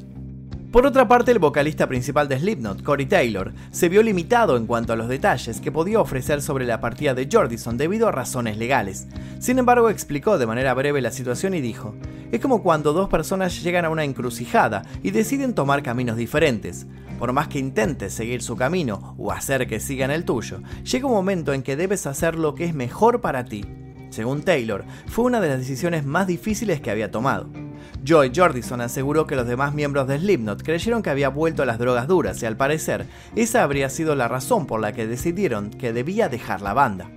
Por 0.74 0.88
otra 0.88 1.08
parte, 1.08 1.30
el 1.30 1.38
vocalista 1.38 1.88
principal 1.88 2.28
de 2.28 2.40
Slipknot, 2.40 2.82
Corey 2.82 3.06
Taylor, 3.06 3.54
se 3.70 3.90
vio 3.90 4.02
limitado 4.02 4.58
en 4.58 4.66
cuanto 4.66 4.92
a 4.92 4.96
los 4.96 5.08
detalles 5.08 5.62
que 5.62 5.72
podía 5.72 6.00
ofrecer 6.00 6.42
sobre 6.42 6.66
la 6.66 6.82
partida 6.82 7.14
de 7.14 7.30
Jordison 7.32 7.78
debido 7.78 8.08
a 8.08 8.12
razones 8.12 8.58
legales. 8.58 9.08
Sin 9.38 9.60
embargo, 9.60 9.92
explicó 9.92 10.40
de 10.40 10.48
manera 10.48 10.74
breve 10.74 11.00
la 11.00 11.12
situación 11.12 11.54
y 11.54 11.62
dijo, 11.62 11.94
es 12.32 12.40
como 12.40 12.64
cuando 12.64 12.92
dos 12.92 13.08
personas 13.08 13.62
llegan 13.62 13.86
a 13.86 13.92
una 13.92 14.04
encrucijada 14.04 14.82
y 15.04 15.12
deciden 15.12 15.54
tomar 15.54 15.84
caminos 15.84 16.18
diferentes. 16.18 16.88
Por 17.20 17.34
más 17.34 17.50
que 17.50 17.60
intentes 17.60 18.12
seguir 18.12 18.42
su 18.42 18.56
camino 18.56 19.14
o 19.20 19.32
hacer 19.32 19.68
que 19.68 19.80
sigan 19.80 20.10
el 20.10 20.26
tuyo, 20.26 20.64
llega 20.92 21.06
un 21.06 21.14
momento 21.14 21.54
en 21.54 21.62
que 21.62 21.76
debes 21.76 22.08
hacer 22.08 22.34
lo 22.34 22.56
que 22.56 22.66
es 22.66 22.74
mejor 22.74 23.22
para 23.22 23.46
ti. 23.46 23.64
Según 24.10 24.42
Taylor, 24.42 24.86
fue 25.06 25.26
una 25.26 25.40
de 25.40 25.50
las 25.50 25.60
decisiones 25.60 26.04
más 26.04 26.26
difíciles 26.26 26.82
que 26.82 26.90
había 26.90 27.12
tomado. 27.12 27.63
Joy 28.04 28.34
Jordison 28.36 28.82
aseguró 28.82 29.26
que 29.26 29.38
los 29.38 29.48
demás 29.48 29.74
miembros 29.74 30.08
de 30.08 30.20
Slipknot 30.20 30.62
creyeron 30.62 31.02
que 31.02 31.10
había 31.10 31.30
vuelto 31.30 31.64
a 31.64 31.66
las 31.66 31.80
drogas 31.80 32.08
duras 32.08 32.42
y 32.44 32.46
al 32.46 32.58
parecer 32.58 33.06
esa 33.36 33.64
habría 33.64 33.90
sido 33.90 34.16
la 34.16 34.28
razón 34.28 34.68
por 34.68 34.82
la 34.82 34.92
que 34.92 35.08
decidieron 35.08 35.70
que 35.70 35.94
debía 35.94 36.28
dejar 36.28 36.62
la 36.62 36.74
banda. 36.74 37.10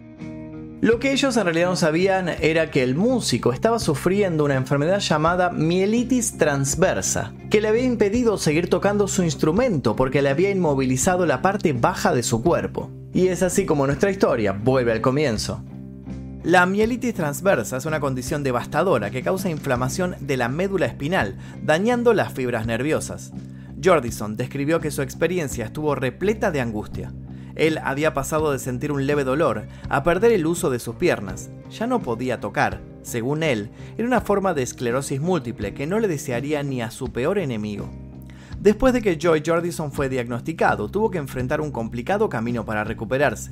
Lo 0.83 1.00
que 1.00 1.11
ellos 1.11 1.37
en 1.37 1.45
realidad 1.45 1.71
no 1.71 1.76
sabían 1.76 2.28
era 2.28 2.71
que 2.71 2.83
el 2.83 2.95
músico 2.95 3.52
estaba 3.52 3.78
sufriendo 3.81 4.45
una 4.45 4.55
enfermedad 4.55 5.00
llamada 5.00 5.50
mielitis 5.50 6.38
transversa, 6.38 7.33
que 7.50 7.61
le 7.61 7.69
había 7.69 7.83
impedido 7.83 8.38
seguir 8.38 8.69
tocando 8.69 9.09
su 9.09 9.25
instrumento 9.25 9.97
porque 9.97 10.23
le 10.23 10.28
había 10.28 10.50
inmovilizado 10.50 11.26
la 11.26 11.43
parte 11.43 11.73
baja 11.73 12.14
de 12.14 12.23
su 12.23 12.43
cuerpo. 12.43 12.90
Y 13.12 13.28
es 13.28 13.43
así 13.43 13.64
como 13.64 13.87
nuestra 13.87 14.11
historia 14.11 14.52
vuelve 14.52 14.93
al 14.93 15.00
comienzo. 15.00 15.64
La 16.46 16.64
mielitis 16.64 17.12
transversa 17.12 17.78
es 17.78 17.86
una 17.86 17.98
condición 17.98 18.44
devastadora 18.44 19.10
que 19.10 19.24
causa 19.24 19.50
inflamación 19.50 20.14
de 20.20 20.36
la 20.36 20.48
médula 20.48 20.86
espinal, 20.86 21.36
dañando 21.60 22.14
las 22.14 22.32
fibras 22.32 22.66
nerviosas. 22.66 23.32
Jordison 23.82 24.36
describió 24.36 24.78
que 24.78 24.92
su 24.92 25.02
experiencia 25.02 25.64
estuvo 25.64 25.96
repleta 25.96 26.52
de 26.52 26.60
angustia. 26.60 27.12
Él 27.56 27.80
había 27.82 28.14
pasado 28.14 28.52
de 28.52 28.60
sentir 28.60 28.92
un 28.92 29.08
leve 29.08 29.24
dolor 29.24 29.66
a 29.88 30.04
perder 30.04 30.30
el 30.30 30.46
uso 30.46 30.70
de 30.70 30.78
sus 30.78 30.94
piernas. 30.94 31.50
Ya 31.68 31.88
no 31.88 32.00
podía 32.00 32.38
tocar. 32.38 32.80
Según 33.02 33.42
él, 33.42 33.70
era 33.98 34.06
una 34.06 34.20
forma 34.20 34.54
de 34.54 34.62
esclerosis 34.62 35.20
múltiple 35.20 35.74
que 35.74 35.88
no 35.88 35.98
le 35.98 36.06
desearía 36.06 36.62
ni 36.62 36.80
a 36.80 36.92
su 36.92 37.08
peor 37.08 37.40
enemigo. 37.40 37.90
Después 38.60 38.92
de 38.92 39.02
que 39.02 39.18
Joy 39.18 39.42
Jordison 39.44 39.90
fue 39.90 40.08
diagnosticado, 40.08 40.88
tuvo 40.88 41.10
que 41.10 41.18
enfrentar 41.18 41.60
un 41.60 41.72
complicado 41.72 42.28
camino 42.28 42.64
para 42.64 42.84
recuperarse. 42.84 43.50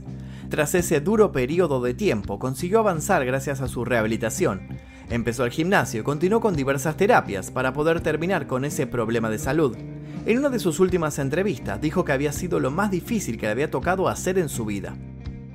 Tras 0.54 0.76
ese 0.76 1.00
duro 1.00 1.32
periodo 1.32 1.82
de 1.82 1.94
tiempo, 1.94 2.38
consiguió 2.38 2.78
avanzar 2.78 3.24
gracias 3.26 3.60
a 3.60 3.66
su 3.66 3.84
rehabilitación. 3.84 4.68
Empezó 5.10 5.44
el 5.44 5.50
gimnasio 5.50 6.02
y 6.02 6.04
continuó 6.04 6.40
con 6.40 6.54
diversas 6.54 6.96
terapias 6.96 7.50
para 7.50 7.72
poder 7.72 8.02
terminar 8.02 8.46
con 8.46 8.64
ese 8.64 8.86
problema 8.86 9.30
de 9.30 9.40
salud. 9.40 9.76
En 10.24 10.38
una 10.38 10.50
de 10.50 10.60
sus 10.60 10.78
últimas 10.78 11.18
entrevistas 11.18 11.80
dijo 11.80 12.04
que 12.04 12.12
había 12.12 12.30
sido 12.30 12.60
lo 12.60 12.70
más 12.70 12.92
difícil 12.92 13.36
que 13.36 13.46
le 13.46 13.50
había 13.50 13.72
tocado 13.72 14.08
hacer 14.08 14.38
en 14.38 14.48
su 14.48 14.64
vida. 14.64 14.96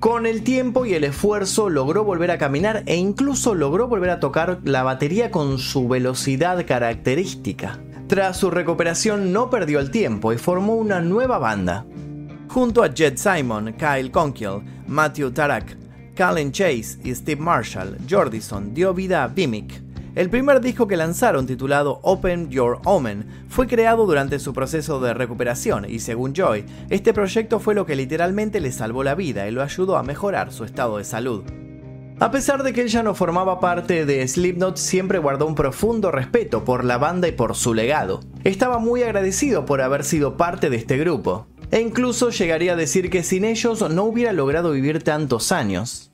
Con 0.02 0.26
el 0.26 0.44
tiempo 0.44 0.86
y 0.86 0.94
el 0.96 1.06
esfuerzo 1.06 1.70
logró 1.70 2.04
volver 2.04 2.32
a 2.32 2.38
caminar 2.38 2.84
e 2.86 2.98
incluso 2.98 3.56
logró 3.56 3.88
volver 3.88 4.10
a 4.10 4.20
tocar 4.20 4.60
la 4.66 4.84
batería 4.84 5.32
con 5.32 5.60
su 5.60 5.88
velocidad 5.88 6.66
característica. 6.66 7.80
Tras 8.08 8.36
su 8.36 8.52
recuperación 8.52 9.32
no 9.32 9.50
perdió 9.50 9.80
el 9.80 9.92
tiempo 9.92 10.34
y 10.34 10.38
formó 10.38 10.76
una 10.76 11.00
nueva 11.00 11.38
banda. 11.38 11.86
Junto 12.50 12.84
a 12.84 12.90
Jed 12.90 13.16
Simon, 13.16 13.76
Kyle 13.78 14.10
Conkiel, 14.10 14.64
Matthew 14.90 15.32
Tarak, 15.32 15.78
Colin 16.18 16.52
Chase 16.52 16.98
y 17.04 17.14
Steve 17.14 17.40
Marshall, 17.40 17.98
Jordison 18.10 18.74
dio 18.74 18.94
vida 18.94 19.24
a 19.24 19.28
Vimic, 19.28 19.82
el 20.16 20.30
primer 20.30 20.60
disco 20.60 20.88
que 20.88 20.98
lanzaron, 20.98 21.46
titulado 21.46 22.00
Open 22.02 22.50
Your 22.50 22.80
Omen, 22.84 23.26
fue 23.48 23.68
creado 23.68 24.06
durante 24.06 24.40
su 24.40 24.52
proceso 24.52 25.00
de 25.00 25.14
recuperación 25.14 25.86
y 25.88 26.00
según 26.00 26.34
Joy, 26.34 26.66
este 26.90 27.14
proyecto 27.14 27.60
fue 27.60 27.76
lo 27.76 27.86
que 27.86 27.96
literalmente 27.96 28.60
le 28.60 28.72
salvó 28.72 29.04
la 29.04 29.16
vida 29.16 29.48
y 29.48 29.52
lo 29.52 29.62
ayudó 29.62 29.98
a 29.98 30.04
mejorar 30.04 30.52
su 30.52 30.64
estado 30.64 30.98
de 30.98 31.04
salud. 31.04 31.44
A 32.20 32.32
pesar 32.32 32.64
de 32.64 32.74
que 32.74 32.82
él 32.82 32.90
ya 32.90 33.02
no 33.02 33.16
formaba 33.16 33.62
parte 33.62 34.06
de 34.06 34.28
Slipknot, 34.28 34.76
siempre 34.76 35.20
guardó 35.20 35.46
un 35.46 35.56
profundo 35.56 36.12
respeto 36.12 36.66
por 36.66 36.84
la 36.84 36.98
banda 36.98 37.30
y 37.30 37.32
por 37.32 37.56
su 37.56 37.74
legado. 37.74 38.20
Estaba 38.44 38.80
muy 38.80 39.04
agradecido 39.04 39.66
por 39.66 39.80
haber 39.80 40.04
sido 40.04 40.36
parte 40.36 40.70
de 40.70 40.76
este 40.76 40.98
grupo, 40.98 41.48
e 41.72 41.80
incluso 41.80 42.30
llegaría 42.30 42.74
a 42.74 42.76
decir 42.76 43.10
que 43.10 43.24
sin 43.24 43.46
ellos 43.46 43.88
no 43.90 44.04
hubiera 44.04 44.34
logrado 44.34 44.72
vivir 44.72 45.04
tantos 45.04 45.52
años. 45.52 46.12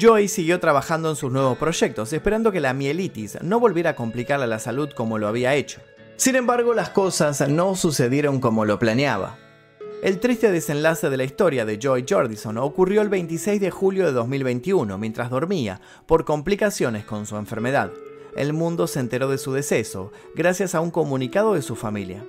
Joey 0.00 0.28
siguió 0.28 0.60
trabajando 0.60 1.10
en 1.10 1.16
sus 1.16 1.30
nuevos 1.30 1.58
proyectos, 1.58 2.12
esperando 2.14 2.52
que 2.52 2.60
la 2.60 2.72
mielitis 2.72 3.38
no 3.42 3.60
volviera 3.60 3.90
a 3.90 3.96
complicarle 3.96 4.46
la 4.46 4.58
salud 4.58 4.88
como 4.96 5.18
lo 5.18 5.28
había 5.28 5.54
hecho. 5.54 5.80
Sin 6.16 6.36
embargo, 6.36 6.72
las 6.72 6.90
cosas 6.90 7.46
no 7.48 7.76
sucedieron 7.76 8.40
como 8.40 8.64
lo 8.64 8.78
planeaba. 8.78 9.36
El 10.02 10.18
triste 10.18 10.50
desenlace 10.50 11.10
de 11.10 11.16
la 11.18 11.24
historia 11.24 11.66
de 11.66 11.78
Joy 11.78 12.06
Jordison 12.08 12.56
ocurrió 12.56 13.02
el 13.02 13.10
26 13.10 13.60
de 13.60 13.70
julio 13.70 14.06
de 14.06 14.12
2021 14.12 14.96
mientras 14.96 15.28
dormía 15.28 15.82
por 16.06 16.24
complicaciones 16.24 17.04
con 17.04 17.26
su 17.26 17.36
enfermedad. 17.36 17.90
El 18.36 18.52
mundo 18.52 18.86
se 18.86 19.00
enteró 19.00 19.28
de 19.28 19.38
su 19.38 19.52
deceso 19.52 20.12
gracias 20.34 20.74
a 20.74 20.80
un 20.80 20.90
comunicado 20.90 21.54
de 21.54 21.62
su 21.62 21.76
familia. 21.76 22.24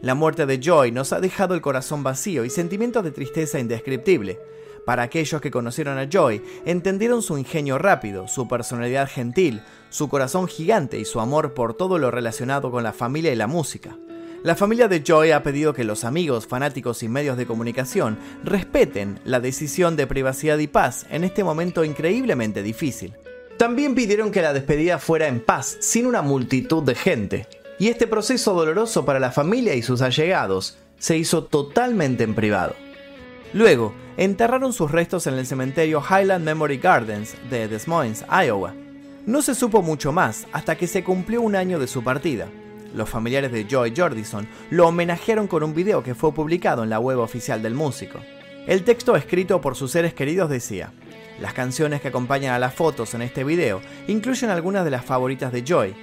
La 0.00 0.14
muerte 0.14 0.46
de 0.46 0.60
Joy 0.60 0.92
nos 0.92 1.12
ha 1.12 1.20
dejado 1.20 1.54
el 1.54 1.60
corazón 1.60 2.02
vacío 2.02 2.44
y 2.44 2.50
sentimientos 2.50 3.04
de 3.04 3.10
tristeza 3.10 3.58
indescriptible. 3.58 4.38
Para 4.84 5.02
aquellos 5.02 5.40
que 5.40 5.50
conocieron 5.50 5.96
a 5.96 6.08
Joy, 6.08 6.42
entendieron 6.66 7.22
su 7.22 7.38
ingenio 7.38 7.78
rápido, 7.78 8.28
su 8.28 8.46
personalidad 8.46 9.08
gentil, 9.08 9.62
su 9.88 10.08
corazón 10.08 10.46
gigante 10.46 10.98
y 10.98 11.06
su 11.06 11.20
amor 11.20 11.54
por 11.54 11.74
todo 11.74 11.98
lo 11.98 12.10
relacionado 12.10 12.70
con 12.70 12.82
la 12.82 12.92
familia 12.92 13.32
y 13.32 13.36
la 13.36 13.46
música. 13.46 13.96
La 14.42 14.54
familia 14.54 14.88
de 14.88 15.02
Joy 15.02 15.30
ha 15.30 15.42
pedido 15.42 15.72
que 15.72 15.84
los 15.84 16.04
amigos, 16.04 16.46
fanáticos 16.46 17.02
y 17.02 17.08
medios 17.08 17.38
de 17.38 17.46
comunicación 17.46 18.18
respeten 18.44 19.18
la 19.24 19.40
decisión 19.40 19.96
de 19.96 20.06
privacidad 20.06 20.58
y 20.58 20.66
paz 20.66 21.06
en 21.08 21.24
este 21.24 21.42
momento 21.42 21.82
increíblemente 21.82 22.62
difícil. 22.62 23.14
También 23.58 23.94
pidieron 23.94 24.32
que 24.32 24.42
la 24.42 24.52
despedida 24.52 24.98
fuera 24.98 25.28
en 25.28 25.40
paz, 25.40 25.76
sin 25.80 26.06
una 26.06 26.22
multitud 26.22 26.82
de 26.82 26.94
gente. 26.94 27.46
Y 27.78 27.88
este 27.88 28.06
proceso 28.06 28.54
doloroso 28.54 29.04
para 29.04 29.20
la 29.20 29.30
familia 29.30 29.74
y 29.74 29.82
sus 29.82 30.02
allegados 30.02 30.76
se 30.98 31.16
hizo 31.16 31.44
totalmente 31.44 32.24
en 32.24 32.34
privado. 32.34 32.74
Luego, 33.52 33.94
enterraron 34.16 34.72
sus 34.72 34.90
restos 34.90 35.26
en 35.26 35.34
el 35.34 35.46
cementerio 35.46 36.02
Highland 36.02 36.44
Memory 36.44 36.78
Gardens 36.78 37.36
de 37.50 37.68
Des 37.68 37.86
Moines, 37.86 38.24
Iowa. 38.28 38.74
No 39.26 39.42
se 39.42 39.54
supo 39.54 39.82
mucho 39.82 40.12
más 40.12 40.46
hasta 40.52 40.76
que 40.76 40.86
se 40.86 41.04
cumplió 41.04 41.40
un 41.40 41.54
año 41.54 41.78
de 41.78 41.86
su 41.86 42.02
partida. 42.02 42.48
Los 42.94 43.08
familiares 43.08 43.52
de 43.52 43.66
Joy 43.68 43.92
Jordison 43.96 44.48
lo 44.70 44.88
homenajearon 44.88 45.46
con 45.46 45.62
un 45.62 45.74
video 45.74 46.02
que 46.02 46.14
fue 46.14 46.32
publicado 46.32 46.82
en 46.82 46.90
la 46.90 47.00
web 47.00 47.18
oficial 47.18 47.62
del 47.62 47.74
músico. 47.74 48.20
El 48.66 48.82
texto 48.82 49.14
escrito 49.14 49.60
por 49.60 49.76
sus 49.76 49.90
seres 49.90 50.14
queridos 50.14 50.48
decía, 50.48 50.92
las 51.40 51.54
canciones 51.54 52.00
que 52.00 52.08
acompañan 52.08 52.54
a 52.54 52.58
las 52.58 52.74
fotos 52.74 53.14
en 53.14 53.22
este 53.22 53.44
video 53.44 53.80
incluyen 54.06 54.50
algunas 54.50 54.84
de 54.84 54.90
las 54.90 55.04
favoritas 55.04 55.52
de 55.52 55.64
Joy, 55.64 55.94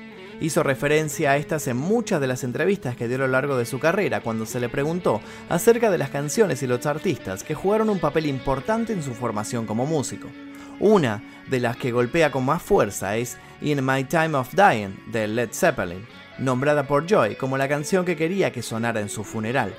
Hizo 0.41 0.63
referencia 0.63 1.31
a 1.31 1.37
estas 1.37 1.67
en 1.67 1.77
muchas 1.77 2.19
de 2.19 2.25
las 2.25 2.43
entrevistas 2.43 2.95
que 2.95 3.07
dio 3.07 3.17
a 3.17 3.19
lo 3.19 3.27
largo 3.27 3.57
de 3.57 3.65
su 3.67 3.77
carrera 3.77 4.21
cuando 4.21 4.47
se 4.47 4.59
le 4.59 4.69
preguntó 4.69 5.21
acerca 5.49 5.91
de 5.91 5.99
las 5.99 6.09
canciones 6.09 6.63
y 6.63 6.67
los 6.67 6.83
artistas 6.87 7.43
que 7.43 7.53
jugaron 7.53 7.91
un 7.91 7.99
papel 7.99 8.25
importante 8.25 8.91
en 8.91 9.03
su 9.03 9.13
formación 9.13 9.67
como 9.67 9.85
músico. 9.85 10.29
Una 10.79 11.21
de 11.47 11.59
las 11.59 11.77
que 11.77 11.91
golpea 11.91 12.31
con 12.31 12.43
más 12.43 12.63
fuerza 12.63 13.17
es 13.17 13.37
In 13.61 13.85
My 13.85 14.03
Time 14.05 14.35
of 14.35 14.55
Dying 14.55 15.11
de 15.11 15.27
Led 15.27 15.49
Zeppelin, 15.53 16.07
nombrada 16.39 16.87
por 16.87 17.05
Joy 17.05 17.35
como 17.35 17.55
la 17.55 17.69
canción 17.69 18.03
que 18.03 18.15
quería 18.15 18.51
que 18.51 18.63
sonara 18.63 18.99
en 18.99 19.09
su 19.09 19.23
funeral. 19.23 19.75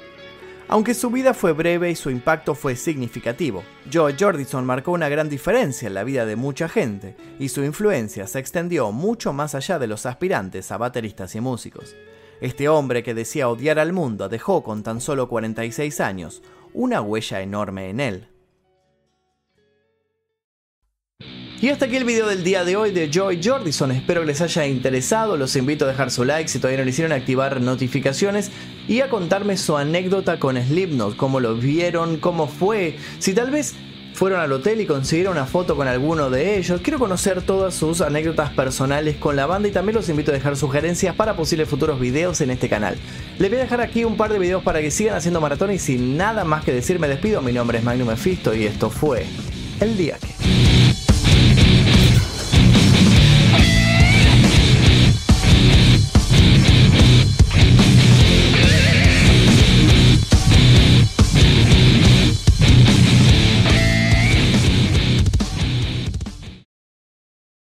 Aunque 0.68 0.94
su 0.94 1.10
vida 1.10 1.34
fue 1.34 1.52
breve 1.52 1.90
y 1.90 1.94
su 1.94 2.10
impacto 2.10 2.54
fue 2.54 2.76
significativo, 2.76 3.62
Joe 3.92 4.14
Jordison 4.18 4.64
marcó 4.64 4.92
una 4.92 5.08
gran 5.08 5.28
diferencia 5.28 5.88
en 5.88 5.94
la 5.94 6.04
vida 6.04 6.24
de 6.24 6.36
mucha 6.36 6.68
gente 6.68 7.16
y 7.38 7.48
su 7.48 7.62
influencia 7.62 8.26
se 8.26 8.38
extendió 8.38 8.90
mucho 8.92 9.32
más 9.32 9.54
allá 9.54 9.78
de 9.78 9.86
los 9.86 10.06
aspirantes 10.06 10.72
a 10.72 10.78
bateristas 10.78 11.34
y 11.34 11.40
músicos. 11.40 11.94
Este 12.40 12.68
hombre 12.68 13.02
que 13.02 13.14
decía 13.14 13.48
odiar 13.48 13.78
al 13.78 13.92
mundo 13.92 14.28
dejó 14.28 14.62
con 14.62 14.82
tan 14.82 15.00
solo 15.00 15.28
46 15.28 16.00
años 16.00 16.42
una 16.72 17.00
huella 17.00 17.40
enorme 17.40 17.90
en 17.90 18.00
él. 18.00 18.31
Y 21.62 21.68
hasta 21.68 21.84
aquí 21.84 21.94
el 21.94 22.02
video 22.02 22.26
del 22.26 22.42
día 22.42 22.64
de 22.64 22.74
hoy 22.74 22.90
de 22.90 23.08
Joy 23.08 23.40
Jordison. 23.40 23.92
Espero 23.92 24.22
que 24.22 24.26
les 24.26 24.40
haya 24.40 24.66
interesado. 24.66 25.36
Los 25.36 25.54
invito 25.54 25.84
a 25.84 25.88
dejar 25.88 26.10
su 26.10 26.24
like 26.24 26.48
si 26.48 26.58
todavía 26.58 26.78
no 26.78 26.84
lo 26.84 26.90
hicieron, 26.90 27.12
activar 27.12 27.60
notificaciones 27.60 28.50
y 28.88 29.00
a 29.00 29.08
contarme 29.08 29.56
su 29.56 29.76
anécdota 29.76 30.40
con 30.40 30.60
Slipknot, 30.60 31.16
cómo 31.16 31.38
lo 31.38 31.54
vieron, 31.54 32.16
cómo 32.16 32.48
fue, 32.48 32.96
si 33.20 33.32
tal 33.32 33.52
vez 33.52 33.76
fueron 34.12 34.40
al 34.40 34.50
hotel 34.50 34.80
y 34.80 34.86
consiguieron 34.86 35.34
una 35.34 35.46
foto 35.46 35.76
con 35.76 35.86
alguno 35.86 36.30
de 36.30 36.58
ellos. 36.58 36.80
Quiero 36.80 36.98
conocer 36.98 37.42
todas 37.42 37.74
sus 37.74 38.00
anécdotas 38.00 38.50
personales 38.50 39.14
con 39.18 39.36
la 39.36 39.46
banda 39.46 39.68
y 39.68 39.70
también 39.70 39.94
los 39.94 40.08
invito 40.08 40.32
a 40.32 40.34
dejar 40.34 40.56
sugerencias 40.56 41.14
para 41.14 41.36
posibles 41.36 41.68
futuros 41.68 42.00
videos 42.00 42.40
en 42.40 42.50
este 42.50 42.68
canal. 42.68 42.96
Les 43.38 43.48
voy 43.48 43.60
a 43.60 43.62
dejar 43.62 43.80
aquí 43.82 44.02
un 44.02 44.16
par 44.16 44.32
de 44.32 44.40
videos 44.40 44.64
para 44.64 44.80
que 44.80 44.90
sigan 44.90 45.14
haciendo 45.14 45.40
maratón 45.40 45.70
y 45.70 45.78
sin 45.78 46.16
nada 46.16 46.42
más 46.42 46.64
que 46.64 46.72
decir 46.72 46.98
me 46.98 47.06
despido. 47.06 47.40
Mi 47.40 47.52
nombre 47.52 47.78
es 47.78 47.84
Magnum 47.84 48.08
Mephisto 48.08 48.52
y 48.52 48.66
esto 48.66 48.90
fue 48.90 49.26
El 49.78 49.96
Día 49.96 50.18
Que... 50.18 50.41